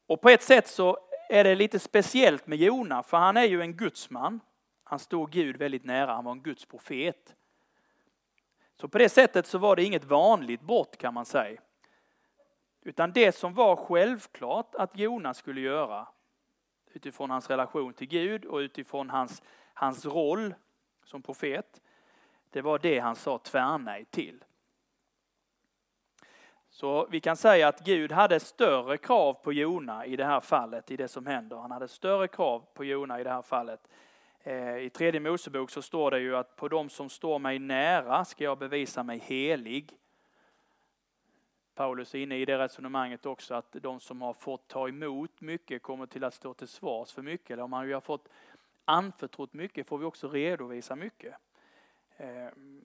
[0.06, 3.60] Och på ett sätt så är det lite speciellt med Jona, för han är ju
[3.60, 4.40] en gudsman.
[4.84, 7.34] Han stod Gud väldigt nära, han var en Guds profet.
[8.80, 11.60] Så på det sättet så var det inget vanligt brott kan man säga.
[12.82, 16.08] Utan det som var självklart att Jonas skulle göra
[16.92, 19.42] utifrån hans relation till Gud och utifrån hans,
[19.74, 20.54] hans roll
[21.04, 21.82] som profet,
[22.50, 24.44] det var det han sa tvärnej till.
[26.70, 30.90] Så vi kan säga att Gud hade större krav på Jona i det här fallet,
[30.90, 31.56] i det som händer.
[31.56, 33.88] Han hade större krav på Jona i det här fallet
[34.40, 38.24] eh, I tredje Mosebok så står det ju att på dem som står mig nära
[38.24, 39.98] ska jag bevisa mig helig.
[41.78, 45.82] Paulus är inne i det resonemanget också att de som har fått ta emot mycket
[45.82, 47.50] kommer till att stå till svars för mycket.
[47.50, 48.28] Eller om man har fått
[48.84, 51.34] anförtrott mycket får vi också redovisa mycket.
[52.16, 52.82] Ehm,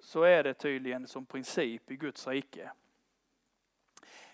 [0.00, 2.72] så är det tydligen som princip i Guds rike.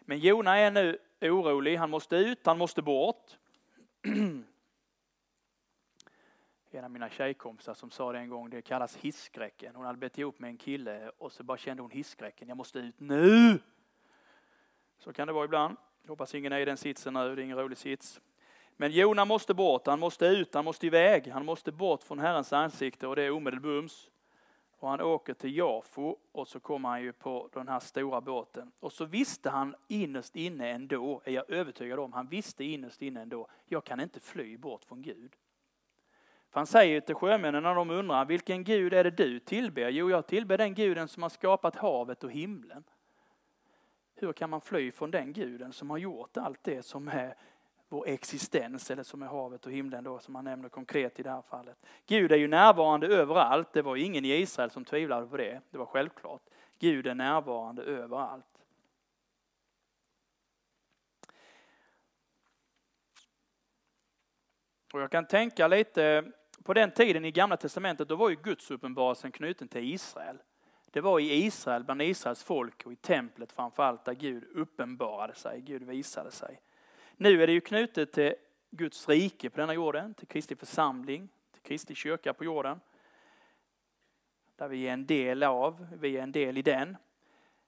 [0.01, 3.39] Men Jona är nu orolig, han måste ut, han måste bort.
[6.71, 9.75] En av mina tjejkompisar som sa det en gång, det kallas hisskräcken.
[9.75, 12.79] Hon hade blivit ihop med en kille och så bara kände hon hisskräcken, jag måste
[12.79, 13.61] ut nu!
[15.05, 15.77] Så kan det vara ibland.
[16.03, 18.21] Jag hoppas ingen är i den sitsen nu, det är ingen rolig sits.
[18.77, 22.53] Men Jona måste bort, han måste ut, han måste iväg, han måste bort från Herrens
[22.53, 24.11] ansikte och det är omedelbums.
[24.79, 28.73] Och han åker till Jafo och så kommer han ju på den här stora båten.
[28.81, 33.23] Och så visste han innerst inne ändå, är jag övertygad om, han visste innerst inne
[33.23, 35.33] ändå, jag kan inte fly bort från Gud.
[36.51, 39.89] För han säger till sjömännen när de undrar, vilken Gud är det du tillber?
[39.89, 42.85] Jo, jag tillber den guden som har skapat havet och himlen.
[44.25, 47.35] Hur kan man fly från den guden som har gjort allt det som är
[47.89, 51.31] vår existens, eller som är havet och himlen då, som han nämner konkret i det
[51.31, 51.77] här fallet.
[52.07, 53.73] Gud är ju närvarande överallt.
[53.73, 55.61] Det var ingen i Israel som tvivlade på det.
[55.71, 56.43] Det var självklart.
[56.79, 58.47] Gud är närvarande överallt.
[64.93, 66.33] Och jag kan tänka lite,
[66.63, 70.39] på den tiden i gamla testamentet, då var ju Guds uppenbarelsen knuten till Israel.
[70.95, 75.61] Det var i Israel, bland Israels folk och i templet framförallt där Gud uppenbarade sig,
[75.61, 76.61] Gud visade sig.
[77.17, 78.35] Nu är det ju knutet till
[78.71, 82.81] Guds rike på denna jorden, till Kristi församling, till Kristi kyrka på jorden.
[84.57, 86.97] Där vi är en del av, vi är en del i den.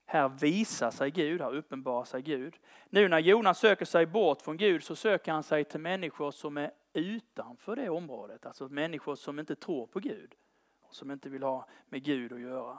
[0.04, 2.56] Här visar sig Gud, här uppenbarar sig Gud.
[2.90, 6.56] Nu när Jonas söker sig bort från Gud så söker han sig till människor som
[6.56, 8.46] är utanför det området.
[8.46, 10.34] Alltså människor som inte tror på Gud.
[10.80, 12.78] Och som inte vill ha med Gud att göra.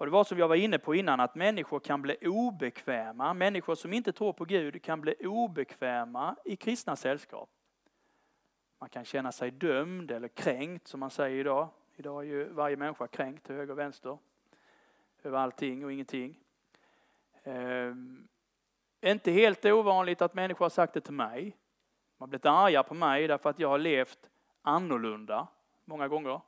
[0.00, 3.34] Och det var som jag var inne på innan, att människor kan bli obekväma.
[3.34, 7.50] Människor som inte tror på Gud kan bli obekväma i kristna sällskap.
[8.78, 11.68] Man kan känna sig dömd eller kränkt som man säger idag.
[11.96, 14.18] Idag är ju varje människa kränkt till höger och vänster.
[15.22, 16.38] Över allting och ingenting.
[17.42, 18.28] Ehm,
[19.00, 21.56] inte helt ovanligt att människor har sagt det till mig.
[22.16, 24.30] De har blivit arga på mig därför att jag har levt
[24.62, 25.48] annorlunda
[25.84, 26.40] många gånger.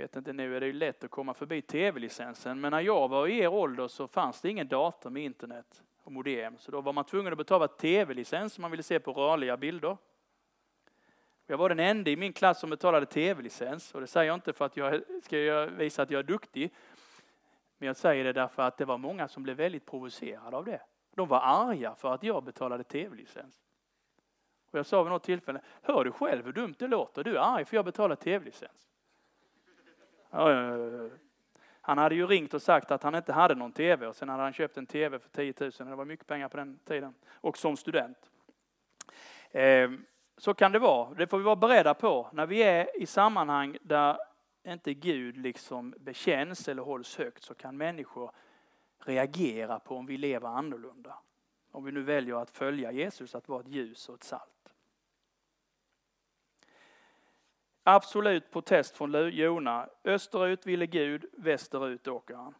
[0.00, 3.26] Vet inte, nu är det ju lätt att komma förbi tv-licensen, men när jag var
[3.26, 6.92] i er ålder så fanns det ingen dator med internet och modem, så då var
[6.92, 9.96] man tvungen att betala tv-licens om man ville se på rörliga bilder.
[11.46, 14.52] Jag var den enda i min klass som betalade tv-licens och det säger jag inte
[14.52, 16.74] för att jag ska visa att jag är duktig,
[17.78, 20.80] men jag säger det därför att det var många som blev väldigt provocerade av det.
[21.14, 23.60] De var arga för att jag betalade tv-licens.
[24.70, 27.24] Och jag sa vid något tillfälle, hör du själv hur dumt det låter?
[27.24, 28.89] Du är arg för jag betalar tv-licens.
[31.80, 34.42] Han hade ju ringt och sagt att han inte hade någon tv och sen hade
[34.42, 35.70] han köpt en tv för 10 000.
[35.78, 37.14] Det var mycket pengar på den tiden.
[37.30, 38.30] Och som student.
[39.52, 40.04] Ehm,
[40.36, 41.14] så kan det vara.
[41.14, 42.28] Det får vi vara beredda på.
[42.32, 44.18] När vi är i sammanhang där
[44.66, 48.30] inte Gud liksom bekänns eller hålls högt så kan människor
[49.04, 51.18] reagera på om vi lever annorlunda.
[51.72, 54.59] Om vi nu väljer att följa Jesus, att vara ett ljus och ett salt.
[57.94, 59.88] Absolut protest från Jona.
[60.04, 62.54] Österut ville Gud, västerut åker han.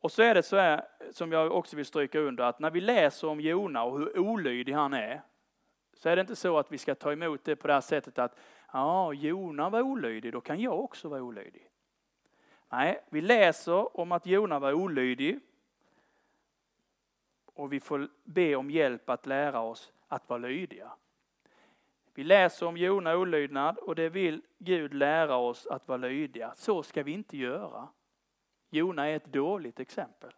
[0.00, 2.80] Och så är det så här, som jag också vill stryka under, att när vi
[2.80, 5.22] läser om Jona och hur olydig han är,
[5.94, 8.18] så är det inte så att vi ska ta emot det på det här sättet
[8.18, 8.38] att
[8.72, 11.70] ja, Jona var olydig, då kan jag också vara olydig.
[12.68, 15.40] Nej, vi läser om att Jona var olydig
[17.44, 20.92] och vi får be om hjälp att lära oss att vara lydiga.
[22.18, 26.52] Vi läser om Jona olydnad och det vill Gud lära oss att vara lydiga.
[26.56, 27.88] Så ska vi inte göra.
[28.70, 30.30] Jona är ett dåligt exempel.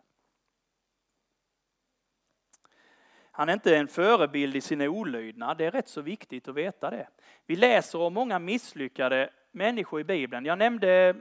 [3.30, 6.90] Han är inte en förebild i sin olydnad, det är rätt så viktigt att veta
[6.90, 7.08] det.
[7.46, 10.44] Vi läser om många misslyckade människor i Bibeln.
[10.44, 11.16] Jag nämnde,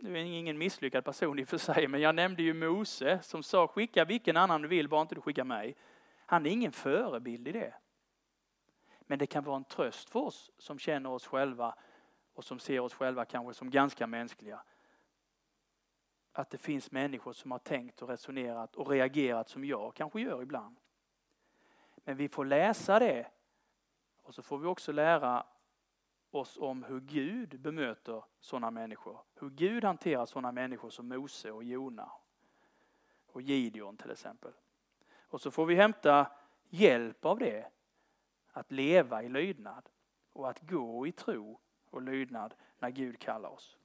[0.00, 3.42] nu är ingen misslyckad person i och för sig, men jag nämnde ju Mose som
[3.42, 5.76] sa skicka vilken annan du vill, bara inte du skickar mig.
[6.26, 7.74] Han är ingen förebild i det.
[9.10, 11.74] Men det kan vara en tröst för oss som känner oss själva
[12.34, 14.62] och som ser oss själva kanske som ganska mänskliga.
[16.32, 20.42] Att det finns människor som har tänkt och resonerat och reagerat som jag kanske gör
[20.42, 20.76] ibland.
[21.96, 23.26] Men vi får läsa det
[24.22, 25.46] och så får vi också lära
[26.30, 29.20] oss om hur Gud bemöter sådana människor.
[29.34, 32.12] Hur Gud hanterar sådana människor som Mose och Jona
[33.26, 34.52] och Gideon till exempel.
[35.18, 36.32] Och så får vi hämta
[36.68, 37.70] hjälp av det
[38.52, 39.88] att leva i lydnad
[40.32, 43.76] och att gå i tro och lydnad när Gud kallar oss.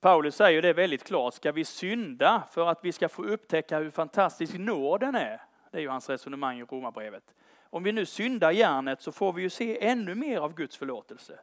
[0.00, 3.90] Paulus säger det väldigt klart, ska vi synda för att vi ska få upptäcka hur
[3.90, 5.42] fantastisk nåden är?
[5.70, 7.34] Det är ju hans resonemang i Romarbrevet.
[7.62, 11.40] Om vi nu syndar hjärnet så får vi ju se ännu mer av Guds förlåtelse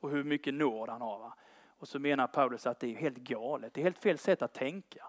[0.00, 1.32] och hur mycket nåd han har.
[1.66, 4.54] Och så menar Paulus att det är helt galet, det är helt fel sätt att
[4.54, 5.04] tänka.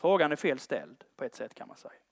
[0.00, 2.03] Frågan är fel ställd på ett sätt kan man säga.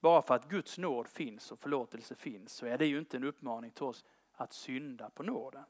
[0.00, 3.24] Bara för att Guds nåd finns och förlåtelse finns så är det ju inte en
[3.24, 5.64] uppmaning till oss att synda på nåden.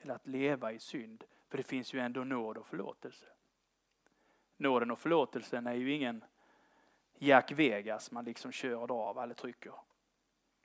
[0.00, 1.24] Eller att leva i synd.
[1.48, 3.26] För det finns ju ändå nåd och förlåtelse.
[4.56, 6.24] Nåden och förlåtelsen är ju ingen
[7.18, 9.74] Jack Vegas man liksom kör av eller trycker.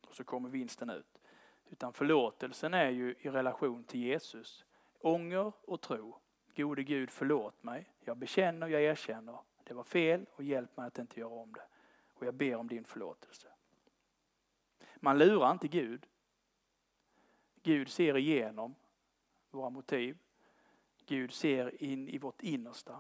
[0.08, 1.22] Och så kommer vinsten ut.
[1.70, 4.66] Utan förlåtelsen är ju i relation till Jesus.
[5.00, 6.18] Ånger och tro.
[6.56, 7.90] Gode Gud förlåt mig.
[8.00, 9.40] Jag bekänner, jag erkänner.
[9.64, 11.64] Det var fel och hjälp mig att inte göra om det.
[12.22, 13.48] Och jag ber om din förlåtelse.
[14.96, 16.08] Man lurar inte Gud.
[17.64, 18.76] Gud ser igenom
[19.52, 20.18] våra motiv.
[21.06, 23.00] Gud ser in i vårt innersta.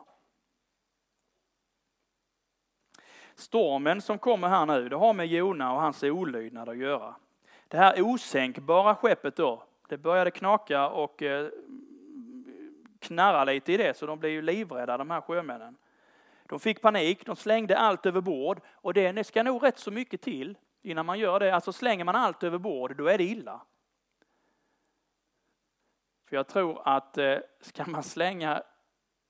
[3.35, 7.15] Stormen som kommer här nu, det har med Jona och hans olydnad att göra.
[7.67, 11.49] Det här osänkbara skeppet då, det började knaka och eh,
[12.99, 15.77] knarra lite i det så de blev ju livrädda de här sjömännen.
[16.51, 20.21] De fick panik, de slängde allt över bord och det ska nog rätt så mycket
[20.21, 21.55] till innan man gör det.
[21.55, 23.61] Alltså slänger man allt över bord, då är det illa.
[26.29, 28.63] För jag tror att eh, ska man slänga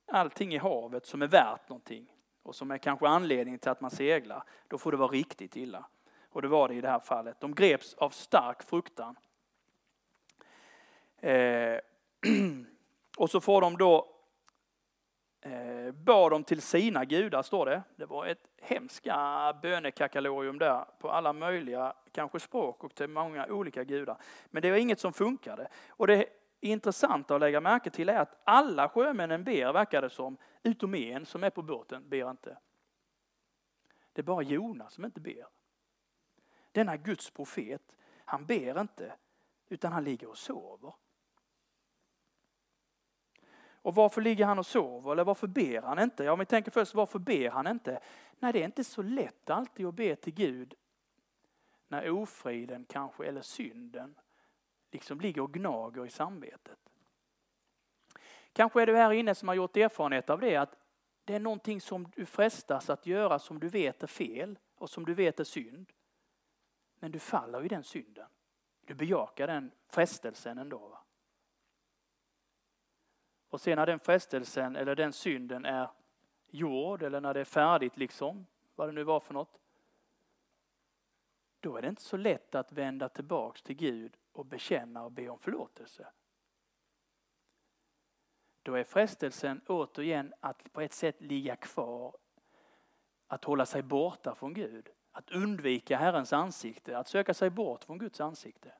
[0.07, 2.13] allting i havet som är värt någonting
[2.43, 5.85] och som är kanske anledningen till att man seglar, då får det vara riktigt illa.
[6.29, 7.39] Och det var det i det här fallet.
[7.39, 9.15] De greps av stark fruktan.
[11.17, 11.77] Eh,
[13.17, 14.20] och så får de då
[15.41, 17.83] eh, bad de till sina gudar, står det.
[17.95, 23.83] Det var ett hemska bönekakalorium där på alla möjliga, kanske språk och till många olika
[23.83, 24.17] gudar.
[24.45, 25.67] Men det var inget som funkade.
[25.89, 26.25] Och det
[26.59, 31.25] intressanta att lägga märke till är att alla sjömännen ber, verkar det som, utom en
[31.25, 32.57] som är på båten, ber inte.
[34.13, 35.45] Det är bara Jonas som inte ber.
[36.71, 39.13] Denna Guds profet, han ber inte,
[39.69, 40.93] utan han ligger och sover.
[43.81, 45.11] Och varför ligger han och sover?
[45.11, 46.23] Eller varför ber han inte?
[46.23, 47.99] Ja, om vi tänker först, varför ber han inte?
[48.39, 50.73] Nej, det är inte så lätt alltid att be till Gud
[51.87, 54.15] när ofriden kanske, eller synden,
[54.91, 56.79] liksom ligger och gnager i samvetet.
[58.53, 60.77] Kanske är du här inne som har gjort erfarenhet av det, att
[61.23, 65.05] det är någonting som du frestas att göra som du vet är fel och som
[65.05, 65.91] du vet är synd.
[66.99, 68.27] Men du faller i den synden.
[68.85, 70.77] Du bejakar den frestelsen ändå.
[70.77, 71.00] Va?
[73.51, 75.89] Och sen när den frestelsen eller den synden är
[76.47, 78.45] gjord eller när det är färdigt liksom,
[78.75, 79.59] vad det nu var för något.
[81.59, 85.29] Då är det inte så lätt att vända tillbaks till Gud och bekänna och be
[85.29, 86.07] om förlåtelse.
[88.63, 92.17] Då är frestelsen återigen att på ett sätt ligga kvar,
[93.27, 97.97] att hålla sig borta från Gud, att undvika Herrens ansikte, att söka sig bort från
[97.97, 98.73] Guds ansikte.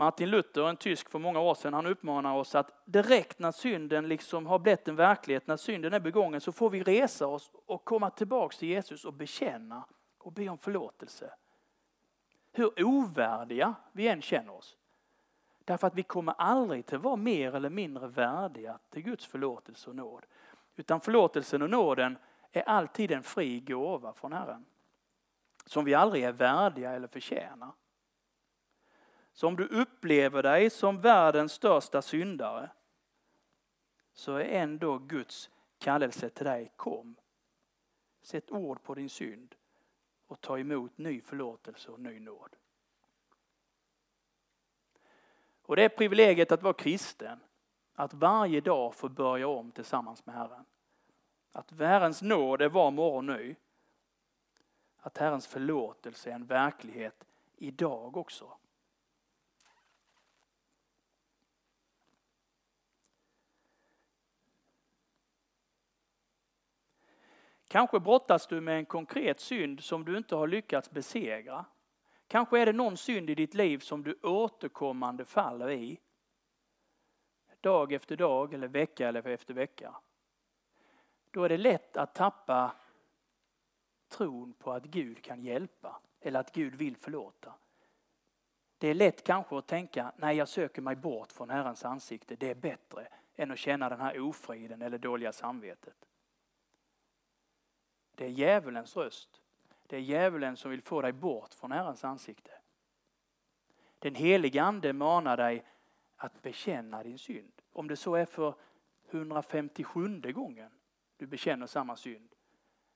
[0.00, 4.08] Martin Luther, en tysk för många år sedan, han uppmanar oss att direkt när synden
[4.08, 7.84] liksom har blivit en verklighet, när synden är begången, så får vi resa oss och
[7.84, 9.84] komma tillbaks till Jesus och bekänna
[10.18, 11.34] och be om förlåtelse.
[12.52, 14.76] Hur ovärdiga vi än känner oss.
[15.64, 19.90] Därför att vi kommer aldrig till att vara mer eller mindre värdiga till Guds förlåtelse
[19.90, 20.26] och nåd.
[20.76, 22.18] Utan förlåtelsen och nåden
[22.52, 24.64] är alltid en fri gåva från Herren.
[25.66, 27.70] Som vi aldrig är värdiga eller förtjänar.
[29.40, 32.70] Så om du upplever dig som världens största syndare
[34.12, 37.16] så är ändå Guds kallelse till dig kom.
[38.22, 39.54] Sätt ord på din synd
[40.26, 42.56] och ta emot ny förlåtelse och ny nåd.
[45.62, 47.40] Och det är privilegiet att vara kristen.
[47.94, 50.64] Att varje dag få börja om tillsammans med Herren.
[51.52, 53.56] Att Herrens nåd är var morgon ny.
[54.96, 57.24] Att Herrens förlåtelse är en verklighet
[57.56, 58.56] idag också.
[67.70, 71.64] Kanske brottas du med en konkret synd som du inte har lyckats besegra.
[72.26, 76.00] Kanske är det någon synd i ditt liv som du återkommande faller i.
[77.60, 79.94] Dag efter dag eller vecka eller efter vecka.
[81.30, 82.72] Då är det lätt att tappa
[84.08, 87.54] tron på att Gud kan hjälpa eller att Gud vill förlåta.
[88.78, 92.50] Det är lätt kanske att tänka, nej jag söker mig bort från Herrens ansikte, det
[92.50, 96.09] är bättre än att känna den här ofriden eller dåliga samvetet.
[98.20, 99.42] Det är djävulens röst.
[99.86, 102.50] Det är djävulen som vill få dig bort från Herrens ansikte.
[103.98, 105.64] Den helige Ande manar dig
[106.16, 107.52] att bekänna din synd.
[107.72, 108.54] Om det så är för
[109.10, 110.70] 157 gången
[111.16, 112.34] du bekänner samma synd.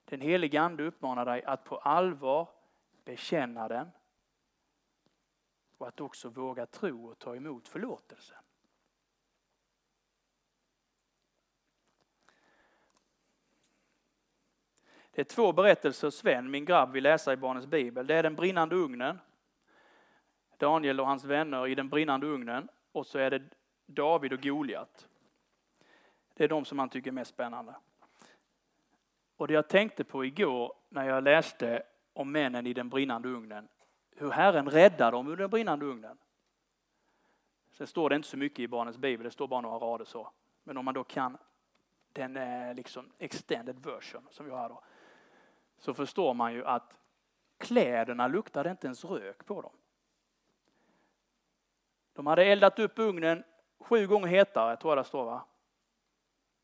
[0.05, 2.49] Den helige Ande uppmanar dig att på allvar
[3.05, 3.91] bekänna den
[5.79, 8.44] och att också våga tro och ta emot förlåtelsen.
[15.15, 18.07] Det är två berättelser Sven, min grabb, vill läsa i barnens bibel.
[18.07, 19.19] Det är den brinnande ugnen,
[20.59, 23.43] Daniel och hans vänner i den brinnande ugnen och så är det
[23.87, 25.09] David och Goliat.
[26.35, 27.75] Det är de som han tycker är mest spännande.
[29.37, 33.69] Och det jag tänkte på igår när jag läste om männen i den brinnande ugnen,
[34.17, 36.19] hur Herren räddar dem ur den brinnande ugnen.
[37.73, 40.31] Sen står det inte så mycket i barnens bibel, det står bara några rader så.
[40.65, 41.39] Men om man då kan
[42.13, 44.83] den eh, liksom extended version som vi har då,
[45.85, 46.97] så förstår man ju att
[47.59, 49.73] kläderna luktade inte ens rök på dem.
[52.13, 53.45] De hade eldat upp ugnen
[53.79, 55.45] sju gånger hetare, tror jag det står va.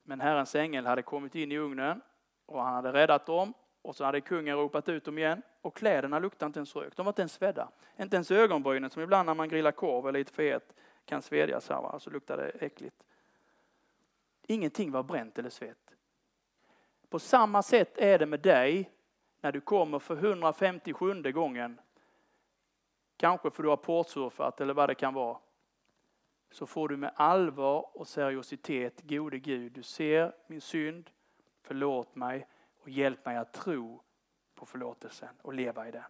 [0.03, 2.01] Men Herrens ängel hade kommit in i ugnen
[2.47, 6.19] och han hade räddat dem och så hade kungen ropat ut dem igen och kläderna
[6.19, 6.97] luktade inte ens rök.
[6.97, 7.69] De var inte ens svedda.
[7.97, 11.69] Inte ens ögonbrynen som ibland när man grillar korv eller lite för het kan svedjas
[11.69, 13.05] här va, så luktar det äckligt.
[14.47, 15.95] Ingenting var bränt eller svett.
[17.09, 18.91] På samma sätt är det med dig
[19.41, 21.81] när du kommer för 157 gången.
[23.17, 25.39] Kanske för du har portsurfat eller vad det kan vara.
[26.51, 31.11] Så får du med allvar och seriositet, gode Gud, du ser min synd,
[31.63, 32.47] förlåt mig
[32.79, 34.03] och hjälp mig att tro
[34.55, 36.05] på förlåtelsen och leva i den.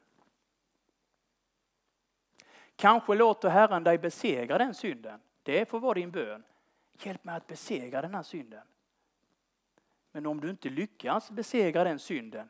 [2.76, 5.20] Kanske låter Herren dig besegra den synden.
[5.42, 6.44] Det får vara din bön.
[6.92, 8.66] Hjälp mig att besegra den här synden.
[10.12, 12.48] Men om du inte lyckas besegra den synden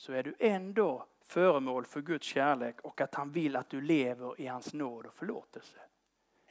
[0.00, 4.40] så är du ändå föremål för Guds kärlek och att han vill att du lever
[4.40, 5.80] i hans nåd och förlåtelse.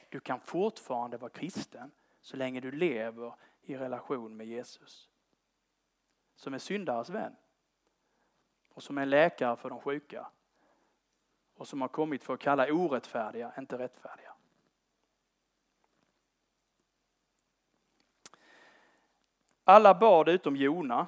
[0.08, 1.90] Du kan fortfarande vara kristen
[2.20, 5.08] så länge du lever i relation med Jesus.
[6.34, 7.36] Som är syndares vän.
[8.74, 10.26] Och som är läkare för de sjuka.
[11.54, 14.34] Och som har kommit för att kalla orättfärdiga, inte rättfärdiga.
[19.64, 21.06] Alla bad utom Jona.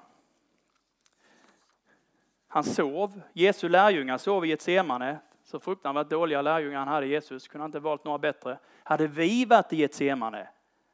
[2.53, 3.21] Han sov.
[3.33, 5.19] Jesu lärjungar sov i Getsemane.
[5.45, 7.49] Så fruktansvärt dåliga lärjungar han hade Jesus.
[7.49, 8.59] Kunde han inte valt några bättre.
[8.83, 10.49] Hade vi varit i Getsemane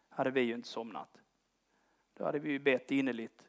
[0.08, 1.08] hade vi ju inte somnat.
[2.16, 3.48] Då hade vi ju bett innerligt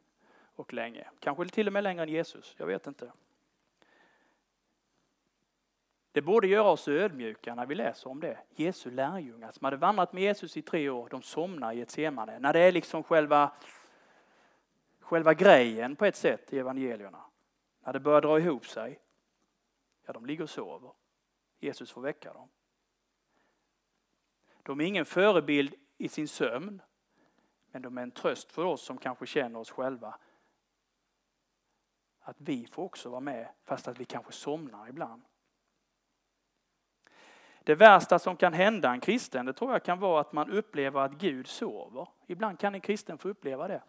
[0.56, 1.08] och länge.
[1.20, 2.56] Kanske till och med längre än Jesus.
[2.58, 3.12] Jag vet inte.
[6.12, 8.38] Det borde göra oss ödmjuka när vi läser om det.
[8.56, 12.40] Jesu lärjungar som hade vandrat med Jesus i tre år, de somnar i ett semane.
[12.40, 13.52] När det är liksom själva,
[15.00, 17.29] själva grejen på ett sätt i evangelierna.
[17.80, 19.00] När det börjar dra ihop sig,
[20.06, 20.92] ja de ligger och sover.
[21.60, 22.50] Jesus får väcka dem.
[24.64, 26.82] De är ingen förebild i sin sömn,
[27.72, 30.18] men de är en tröst för oss som kanske känner oss själva.
[32.20, 35.22] Att vi får också vara med, fast att vi kanske somnar ibland.
[37.64, 41.00] Det värsta som kan hända en kristen, det tror jag kan vara att man upplever
[41.00, 42.08] att Gud sover.
[42.28, 43.84] Ibland kan en kristen få uppleva det.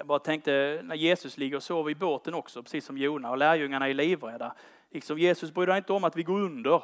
[0.00, 3.38] Jag bara tänkte när Jesus ligger och sover i båten också, precis som Jona, och
[3.38, 4.54] lärjungarna är livrädda.
[4.90, 6.82] Liksom Jesus bryr sig inte om att vi går under.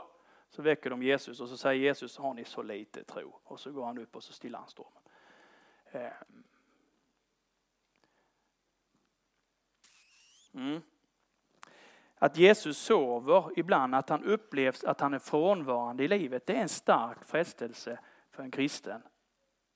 [0.51, 3.41] Så väcker de Jesus och så säger Jesus, har ni så lite tro?
[3.45, 5.03] Och så går han upp och så stillar han stormen.
[5.93, 6.45] Ehm.
[10.55, 10.81] Mm.
[12.15, 16.63] Att Jesus sover ibland, att han upplevs att han är frånvarande i livet, det är
[16.63, 17.99] en stark frestelse
[18.31, 19.03] för en kristen.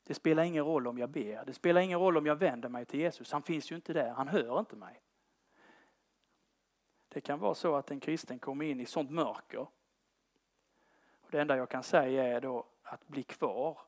[0.04, 2.84] Det spelar ingen roll om jag ber, det spelar ingen roll om jag vänder mig
[2.84, 3.32] till Jesus.
[3.32, 5.00] Han finns ju inte där, han hör inte mig.
[7.08, 9.66] Det kan vara så att en kristen kommer in i sånt mörker.
[11.20, 13.78] Och det enda jag kan säga är då att bli kvar.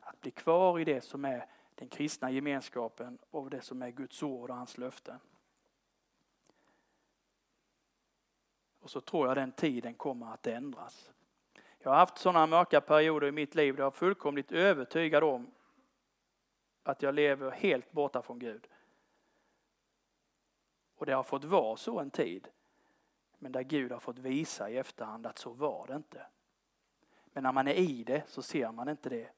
[0.00, 4.22] Att bli kvar i det som är den kristna gemenskapen och det som är Guds
[4.22, 5.18] ord och hans löften.
[8.80, 11.12] Och så tror jag den tiden kommer att ändras.
[11.78, 15.50] Jag har haft sådana mörka perioder i mitt liv där jag är fullkomligt övertygad om
[16.82, 18.68] att jag lever helt borta från Gud.
[20.96, 22.48] Och det har fått vara så en tid.
[23.38, 26.26] Men där Gud har fått visa i efterhand att så var det inte.
[27.24, 29.28] Men när man är i det så ser man inte det.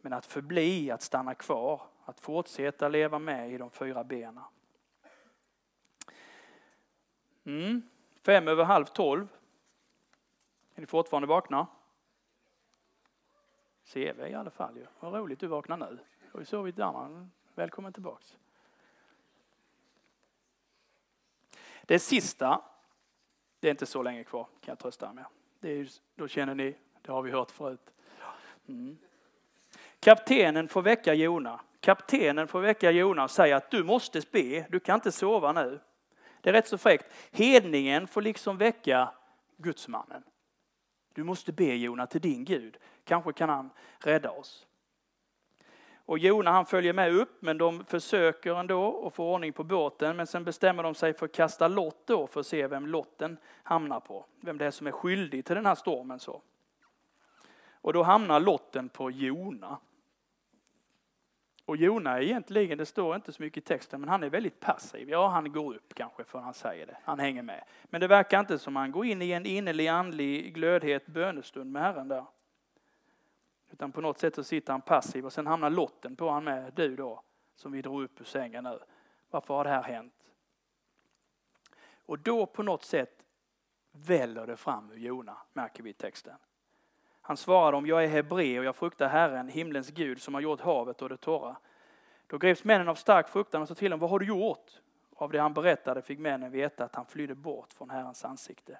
[0.00, 4.44] Men att förbli, att stanna kvar, att fortsätta leva med i de fyra benen.
[7.44, 7.82] Mm.
[8.22, 9.28] Fem över halv tolv.
[10.76, 11.66] Är ni fortfarande vakna?
[13.84, 14.86] CV i alla fall ju.
[15.00, 15.98] Vad roligt du vaknar nu.
[16.20, 17.28] Du har ju sovit där.
[17.54, 18.36] Välkommen tillbaks.
[21.82, 22.62] Det sista,
[23.60, 25.24] det är inte så länge kvar kan jag trösta er med.
[25.60, 27.92] Det är, då känner ni, det har vi hört förut.
[28.68, 28.98] Mm.
[30.00, 31.60] Kaptenen får väcka Jona.
[31.80, 35.80] Kaptenen får väcka Jona och säga att du måste be, du kan inte sova nu.
[36.40, 37.12] Det är rätt så fräckt.
[37.30, 39.14] Hedningen får liksom väcka
[39.56, 40.22] gudsmannen.
[41.16, 42.76] Du måste be Jona till din Gud.
[43.04, 44.66] Kanske kan han rädda oss.
[45.94, 50.16] Och Jona han följer med upp men de försöker ändå att få ordning på båten
[50.16, 53.36] men sen bestämmer de sig för att kasta lott då för att se vem lotten
[53.62, 54.26] hamnar på.
[54.40, 56.18] Vem det är som är skyldig till den här stormen.
[56.18, 56.42] så.
[57.70, 59.78] Och då hamnar lotten på Jona.
[61.66, 64.60] Och Jona är egentligen, det står inte så mycket i texten, men han är väldigt
[64.60, 65.10] passiv.
[65.10, 66.96] Ja, han går upp kanske för han säger det.
[67.02, 67.64] Han hänger med.
[67.84, 71.82] Men det verkar inte som han går in i en innerlig andlig glödhet bönestund med
[71.82, 72.24] Herren där.
[73.70, 76.72] Utan på något sätt så sitter han passiv och sen hamnar lotten på han med,
[76.76, 77.22] du då,
[77.54, 78.78] som vi drog upp ur sängen nu.
[79.30, 80.14] Varför har det här hänt?
[82.06, 83.24] Och då på något sätt
[83.92, 86.36] väller det fram ur Jona, märker vi i texten.
[87.26, 90.60] Han svarade om jag är hebre och jag fruktar Herren, himlens Gud som har gjort
[90.60, 91.56] havet och det torra.
[92.26, 94.70] Då greps männen av stark fruktan och sa till honom, vad har du gjort?
[95.16, 98.78] Av det han berättade fick männen veta att han flydde bort från Herrens ansikte.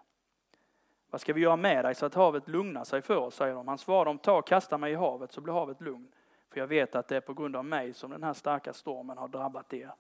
[1.11, 3.69] Vad ska vi göra med dig så att havet lugnar sig för oss, säger de.
[3.69, 6.09] Han svarade dem, ta och kasta mig i havet så blir havet lugn.
[6.51, 9.19] För jag vet att det är på grund av mig som den här starka stormen
[9.19, 9.93] har drabbat er.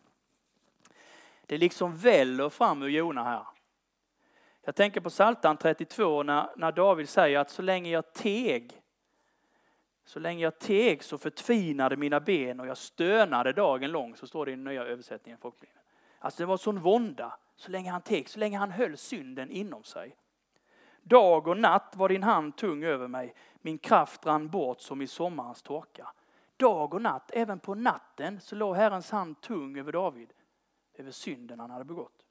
[1.47, 3.47] Det liksom väller fram ur Jona här.
[4.67, 8.83] Jag tänker på Psaltaren 32 när, när David säger att så länge jag teg,
[10.05, 14.47] så länge jag teg så förtvinade mina ben och jag stönade dagen lång, så står
[14.47, 15.39] det i den nya översättningen.
[16.19, 19.85] Alltså det var sån vånda, så länge han teg, så länge han höll synden inom
[19.85, 20.17] sig.
[21.03, 25.07] Dag och natt var din hand tung över mig, min kraft rann bort som i
[25.07, 26.13] sommarens torka.
[26.57, 30.33] Dag och natt, även på natten, så låg Herrens hand tung över David,
[30.95, 32.26] över synden han hade begått.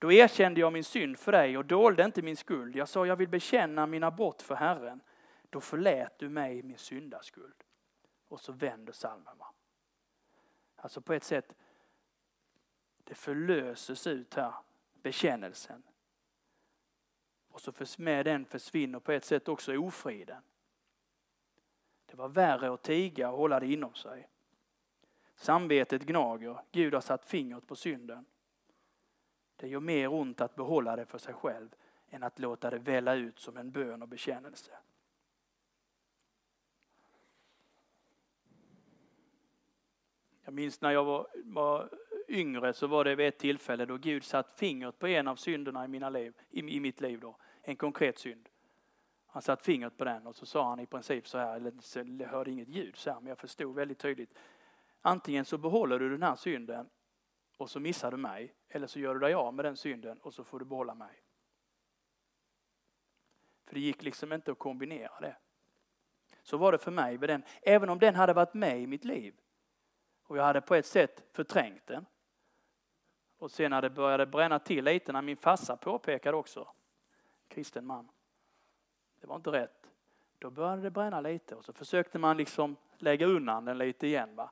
[0.00, 2.76] Då erkände jag min synd för dig och dolde inte min skuld.
[2.76, 5.00] Jag sa, jag vill bekänna mina brott för Herren.
[5.50, 7.64] Då förlät du mig min syndaskuld.
[8.28, 9.36] Och så vänder salmen.
[10.76, 11.54] Alltså på ett sätt,
[13.04, 14.54] det förlöses ut här,
[15.02, 15.82] bekännelsen.
[17.48, 20.42] Och så med den försvinner på ett sätt också ofriden.
[22.06, 24.28] Det var värre att tiga och hålla det inom sig.
[25.34, 28.26] Samvetet gnager, Gud har satt fingret på synden.
[29.60, 31.68] Det gör mer ont att behålla det för sig själv
[32.10, 34.70] än att låta det välla ut som en bön och bekännelse.
[40.44, 41.88] Jag minns när jag var, var
[42.28, 45.84] yngre så var det vid ett tillfälle då Gud satt fingret på en av synderna
[45.84, 47.20] i, mina liv, i, i mitt liv.
[47.20, 48.48] Då, en konkret synd.
[49.26, 52.28] Han satt fingret på den och så sa han i princip så här, eller jag
[52.28, 54.34] hörde inget ljud så här, men jag förstod väldigt tydligt.
[55.00, 56.86] Antingen så behåller du den här synden
[57.60, 58.54] och så missar du mig.
[58.68, 61.22] Eller så gör du dig av med den synden och så får du behålla mig.
[63.66, 65.36] För det gick liksom inte att kombinera det.
[66.42, 67.42] Så var det för mig med den.
[67.62, 69.40] Även om den hade varit med i mitt liv.
[70.22, 72.06] Och jag hade på ett sätt förträngt den.
[73.38, 76.68] Och sen när det började bränna till lite när min farsa påpekade också,
[77.48, 78.10] kristen man.
[79.20, 79.90] Det var inte rätt.
[80.38, 84.36] Då började det bränna lite och så försökte man liksom lägga undan den lite igen.
[84.36, 84.50] Va?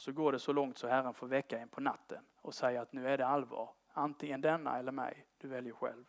[0.00, 2.82] Och så går det så långt så Herren får väcka en på natten och säga
[2.82, 3.74] att nu är det allvar.
[3.92, 6.04] Antingen denna eller mig, du väljer själv.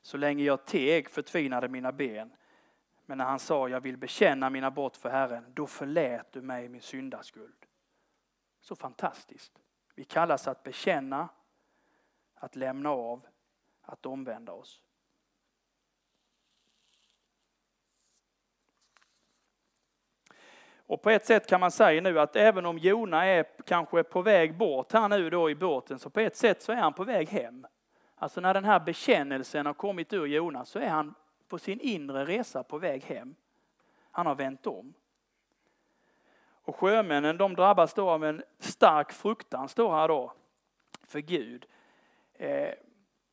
[0.00, 2.32] Så länge jag teg förtvinade mina ben.
[3.06, 6.68] Men när han sa jag vill bekänna mina brott för Herren, då förlät du mig
[6.68, 7.66] min syndaskuld.
[8.60, 9.62] Så fantastiskt.
[9.94, 11.28] Vi kallas att bekänna,
[12.34, 13.26] att lämna av,
[13.82, 14.82] att omvända oss.
[20.88, 24.22] Och på ett sätt kan man säga nu att även om Jona är kanske på
[24.22, 27.04] väg bort här nu då i båten, så på ett sätt så är han på
[27.04, 27.66] väg hem.
[28.14, 31.14] Alltså när den här bekännelsen har kommit ur Jona så är han
[31.48, 33.34] på sin inre resa på väg hem.
[34.10, 34.94] Han har vänt om.
[36.50, 40.32] Och sjömännen de drabbas då av en stark fruktan, står här då,
[41.06, 41.66] för Gud.
[42.34, 42.74] Eh,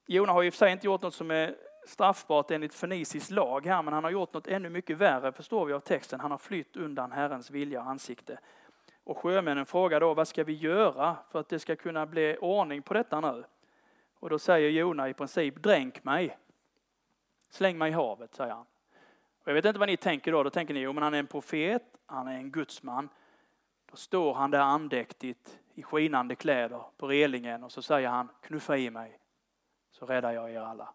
[0.05, 1.55] Jona har ju för sig inte gjort något som är
[1.85, 5.73] straffbart enligt feniciskt lag här, men han har gjort något ännu mycket värre förstår vi
[5.73, 6.19] av texten.
[6.19, 8.39] Han har flytt undan Herrens vilja och ansikte.
[9.03, 12.81] Och sjömännen frågar då, vad ska vi göra för att det ska kunna bli ordning
[12.81, 13.43] på detta nu?
[14.19, 16.37] Och då säger Jona i princip, dränk mig.
[17.49, 18.65] Släng mig i havet, säger han.
[19.41, 21.19] Och jag vet inte vad ni tänker då, då tänker ni, jo men han är
[21.19, 23.09] en profet, han är en gudsman.
[23.91, 28.77] Då står han där andäktigt i skinande kläder på relingen och så säger han, knuffa
[28.77, 29.19] i mig
[29.91, 30.93] så räddar jag er alla.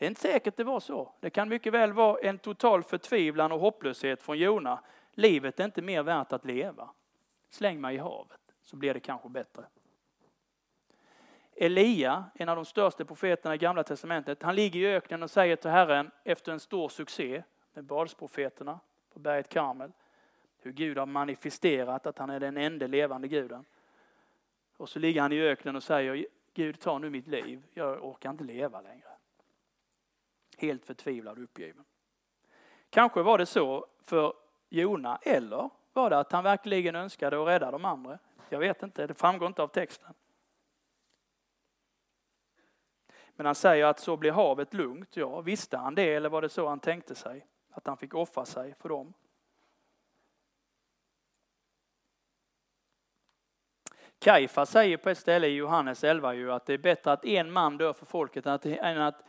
[0.00, 1.12] Det är inte säkert det var så.
[1.20, 4.80] Det kan mycket väl vara en total förtvivlan och hopplöshet från Jona.
[5.12, 6.90] Livet är inte mer värt att leva.
[7.50, 9.64] Släng mig i havet så blir det kanske bättre.
[11.56, 15.56] Elia, en av de största profeterna i Gamla Testamentet, han ligger i öknen och säger
[15.56, 17.42] till Herren efter en stor succé
[17.72, 18.80] med Balsprofeterna
[19.12, 19.92] på berget Karmel,
[20.58, 23.64] hur Gud har manifesterat att han är den enda levande guden.
[24.76, 28.30] Och så ligger han i öknen och säger, Gud ta nu mitt liv, jag orkar
[28.30, 29.09] inte leva längre.
[30.60, 31.84] Helt förtvivlad och uppgiven.
[32.90, 34.34] Kanske var det så för
[34.68, 38.18] Jona, eller var det att han verkligen önskade att rädda de andra?
[38.48, 40.14] Jag vet inte, det framgår inte av texten.
[43.36, 45.16] Men han säger att så blir havet lugnt.
[45.16, 47.46] Ja, visste han det eller var det så han tänkte sig?
[47.70, 49.12] Att han fick offra sig för dem?
[54.18, 57.52] Kajfa säger på ett ställe i Johannes 11 ju att det är bättre att en
[57.52, 59.24] man dör för folket än att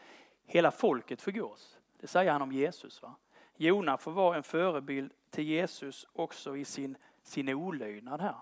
[0.52, 1.80] hela folket förgås.
[2.00, 3.02] Det säger han om Jesus.
[3.02, 3.16] Va?
[3.56, 8.36] Jona får vara en förebild till Jesus också i sin, sin olydnad här.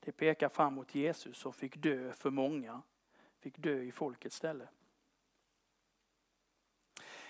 [0.00, 2.82] Det pekar fram mot Jesus som fick dö för många,
[3.40, 4.68] fick dö i folkets ställe.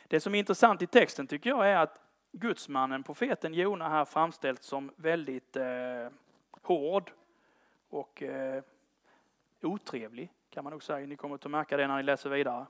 [0.08, 2.00] Det som är intressant i texten tycker jag är att
[2.32, 6.08] gudsmannen, profeten Jona här framställs som väldigt eh,
[6.62, 7.12] hård
[7.88, 8.62] och eh,
[9.62, 11.06] otrevlig kan man nog säga.
[11.06, 12.66] Ni kommer att märka det när ni läser vidare.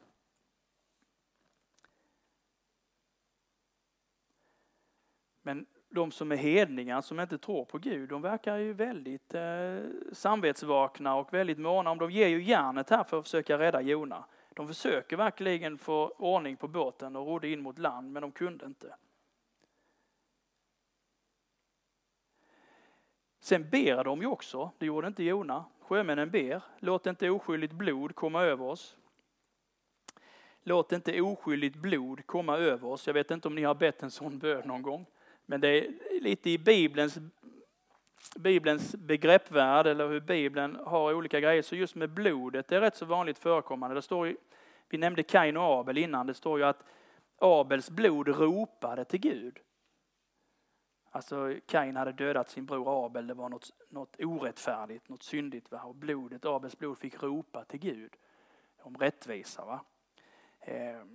[5.46, 9.78] Men de som är hedningar, som inte tror på Gud, de verkar ju väldigt eh,
[10.12, 11.98] samvetsvakna och väldigt måna om.
[11.98, 14.24] De ger ju järnet här för att försöka rädda Jona.
[14.54, 18.66] De försöker verkligen få ordning på båten och rodde in mot land, men de kunde
[18.66, 18.94] inte.
[23.40, 25.64] Sen ber de ju också, det gjorde inte Jona.
[25.80, 28.96] Sjömännen ber, låt inte oskyldigt blod komma över oss.
[30.62, 33.06] Låt inte oskyldigt blod komma över oss.
[33.06, 35.06] Jag vet inte om ni har bett en sån bön någon gång.
[35.46, 37.18] Men det är lite i Bibelns,
[38.36, 41.62] Bibelns begreppvärld eller hur Bibeln har olika grejer.
[41.62, 43.94] Så just med blodet, det är rätt så vanligt förekommande.
[43.94, 44.36] Det står ju,
[44.88, 46.26] vi nämnde Kain och Abel innan.
[46.26, 46.84] Det står ju att
[47.38, 49.58] Abels blod ropade till Gud.
[51.10, 55.70] Alltså Kain hade dödat sin bror Abel, det var något, något orättfärdigt, något syndigt.
[55.70, 55.82] Va?
[55.82, 58.16] Och blodet, Abels blod fick ropa till Gud
[58.78, 59.64] om rättvisa.
[59.64, 59.80] Va?
[60.60, 61.13] Ehm.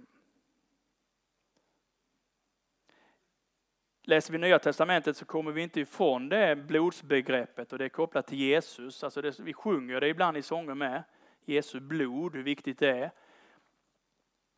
[4.09, 8.27] Läser vi Nya Testamentet så kommer vi inte ifrån det blodsbegreppet och det är kopplat
[8.27, 9.03] till Jesus.
[9.03, 11.03] Alltså det, vi sjunger det ibland i sånger med.
[11.45, 13.11] Jesu blod, hur viktigt det är.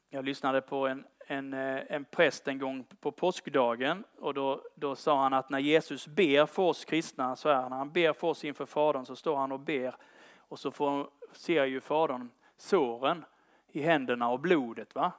[0.10, 4.95] Jag lyssnade på en, en, eh, en präst en gång på påskdagen och då, då
[4.95, 8.28] sa han att när Jesus ber för oss kristna så här, när han ber för
[8.28, 9.95] oss inför Fadern så står han och ber
[10.38, 13.26] och så får, ser ju Fadern såren
[13.72, 14.95] i händerna och blodet.
[14.95, 15.12] Va?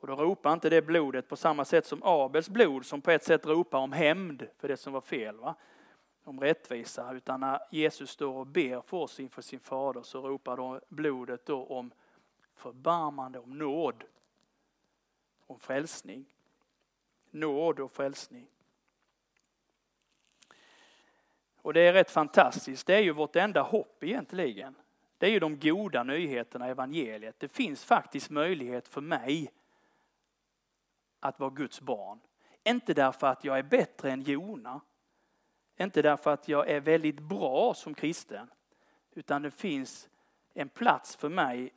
[0.00, 3.24] Och då ropar inte det blodet på samma sätt som Abels blod som på ett
[3.24, 5.36] sätt ropar om hämnd för det som var fel.
[5.36, 5.54] Va?
[6.24, 7.12] Om rättvisa.
[7.12, 11.46] Utan när Jesus står och ber för oss inför sin fader så ropar då blodet
[11.46, 11.90] då om
[12.54, 14.04] förbarmande, om nåd.
[15.46, 16.24] Om frälsning.
[17.30, 18.46] Nåd och frälsning.
[21.62, 22.86] Och det är rätt fantastiskt.
[22.86, 24.74] Det är ju vårt enda hopp egentligen.
[25.18, 27.40] Det är ju de goda nyheterna i evangeliet.
[27.40, 29.50] Det finns faktiskt möjlighet för mig
[31.20, 32.20] att vara Guds barn.
[32.64, 34.80] Inte därför att jag är bättre än Jona.
[35.76, 38.50] Inte därför att jag är väldigt bra som kristen.
[39.10, 40.08] Utan det finns
[40.54, 41.74] en plats för mig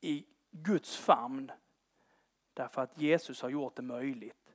[0.00, 1.52] i Guds famn.
[2.54, 4.54] Därför att Jesus har gjort det möjligt.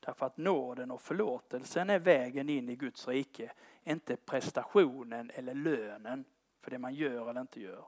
[0.00, 3.52] Därför att nåden och förlåtelsen är vägen in i Guds rike.
[3.84, 6.24] Inte prestationen eller lönen
[6.60, 7.84] för det man gör eller inte gör.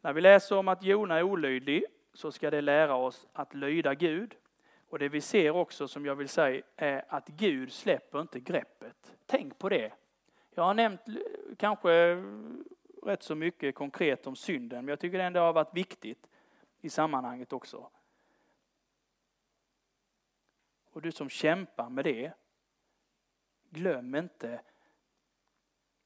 [0.00, 1.84] När vi läser om att Jona är olydig
[2.14, 4.36] så ska det lära oss att lyda Gud.
[4.88, 9.16] Och det vi ser också som jag vill säga är att Gud släpper inte greppet.
[9.26, 9.92] Tänk på det.
[10.50, 11.00] Jag har nämnt
[11.56, 12.24] kanske
[13.02, 16.26] rätt så mycket konkret om synden, men jag tycker ändå det har varit viktigt
[16.80, 17.90] i sammanhanget också.
[20.92, 22.32] Och du som kämpar med det,
[23.70, 24.60] glöm inte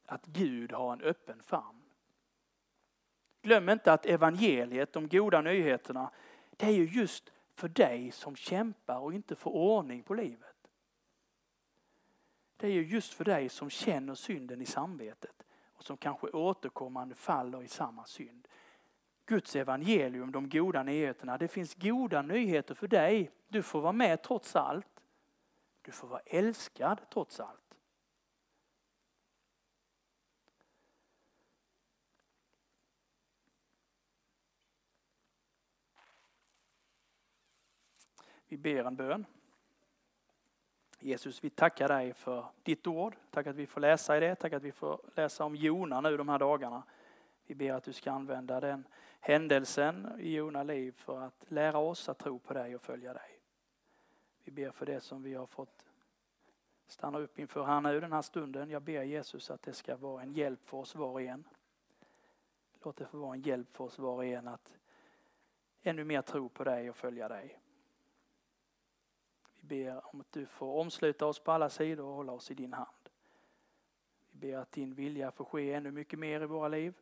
[0.07, 1.84] att Gud har en öppen famn.
[3.45, 6.11] Glöm inte att evangeliet, de goda nyheterna,
[6.51, 10.69] det är ju just för dig som kämpar och inte får ordning på livet.
[12.57, 15.43] Det är ju just för dig som känner synden i samvetet
[15.73, 18.49] och som kanske återkommande faller i samma synd.
[19.27, 21.39] Guds evangelium, de goda nyheterna.
[21.39, 23.31] Det finns goda nyheter för dig.
[23.49, 25.03] Du får vara med trots allt.
[25.83, 27.64] Du får vara älskad trots allt.
[38.55, 39.27] Vi ber en bön.
[41.01, 43.17] Jesus, vi tackar dig för ditt ord.
[43.31, 44.35] Tack att vi får läsa i det.
[44.35, 46.83] Tack att vi får läsa om Jona nu de här dagarna.
[47.47, 48.85] Vi ber att du ska använda den
[49.21, 53.41] händelsen i Jona liv för att lära oss att tro på dig och följa dig.
[54.45, 55.85] Vi ber för det som vi har fått
[56.87, 58.71] stanna upp inför här nu den här stunden.
[58.71, 61.45] Jag ber Jesus att det ska vara en hjälp för oss var och en.
[62.83, 64.73] Låt det få vara en hjälp för oss var och en att
[65.83, 67.61] ännu mer tro på dig och följa dig.
[69.67, 72.55] Vi ber om att du får omsluta oss på alla sidor och hålla oss i
[72.55, 73.09] din hand.
[74.31, 76.95] Vi ber att din vilja får ske ännu mycket mer i våra liv.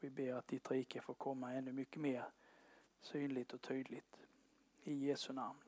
[0.00, 2.24] Vi ber att ditt rike får komma ännu mycket mer
[3.00, 4.16] synligt och tydligt.
[4.82, 5.58] I Jesu namn.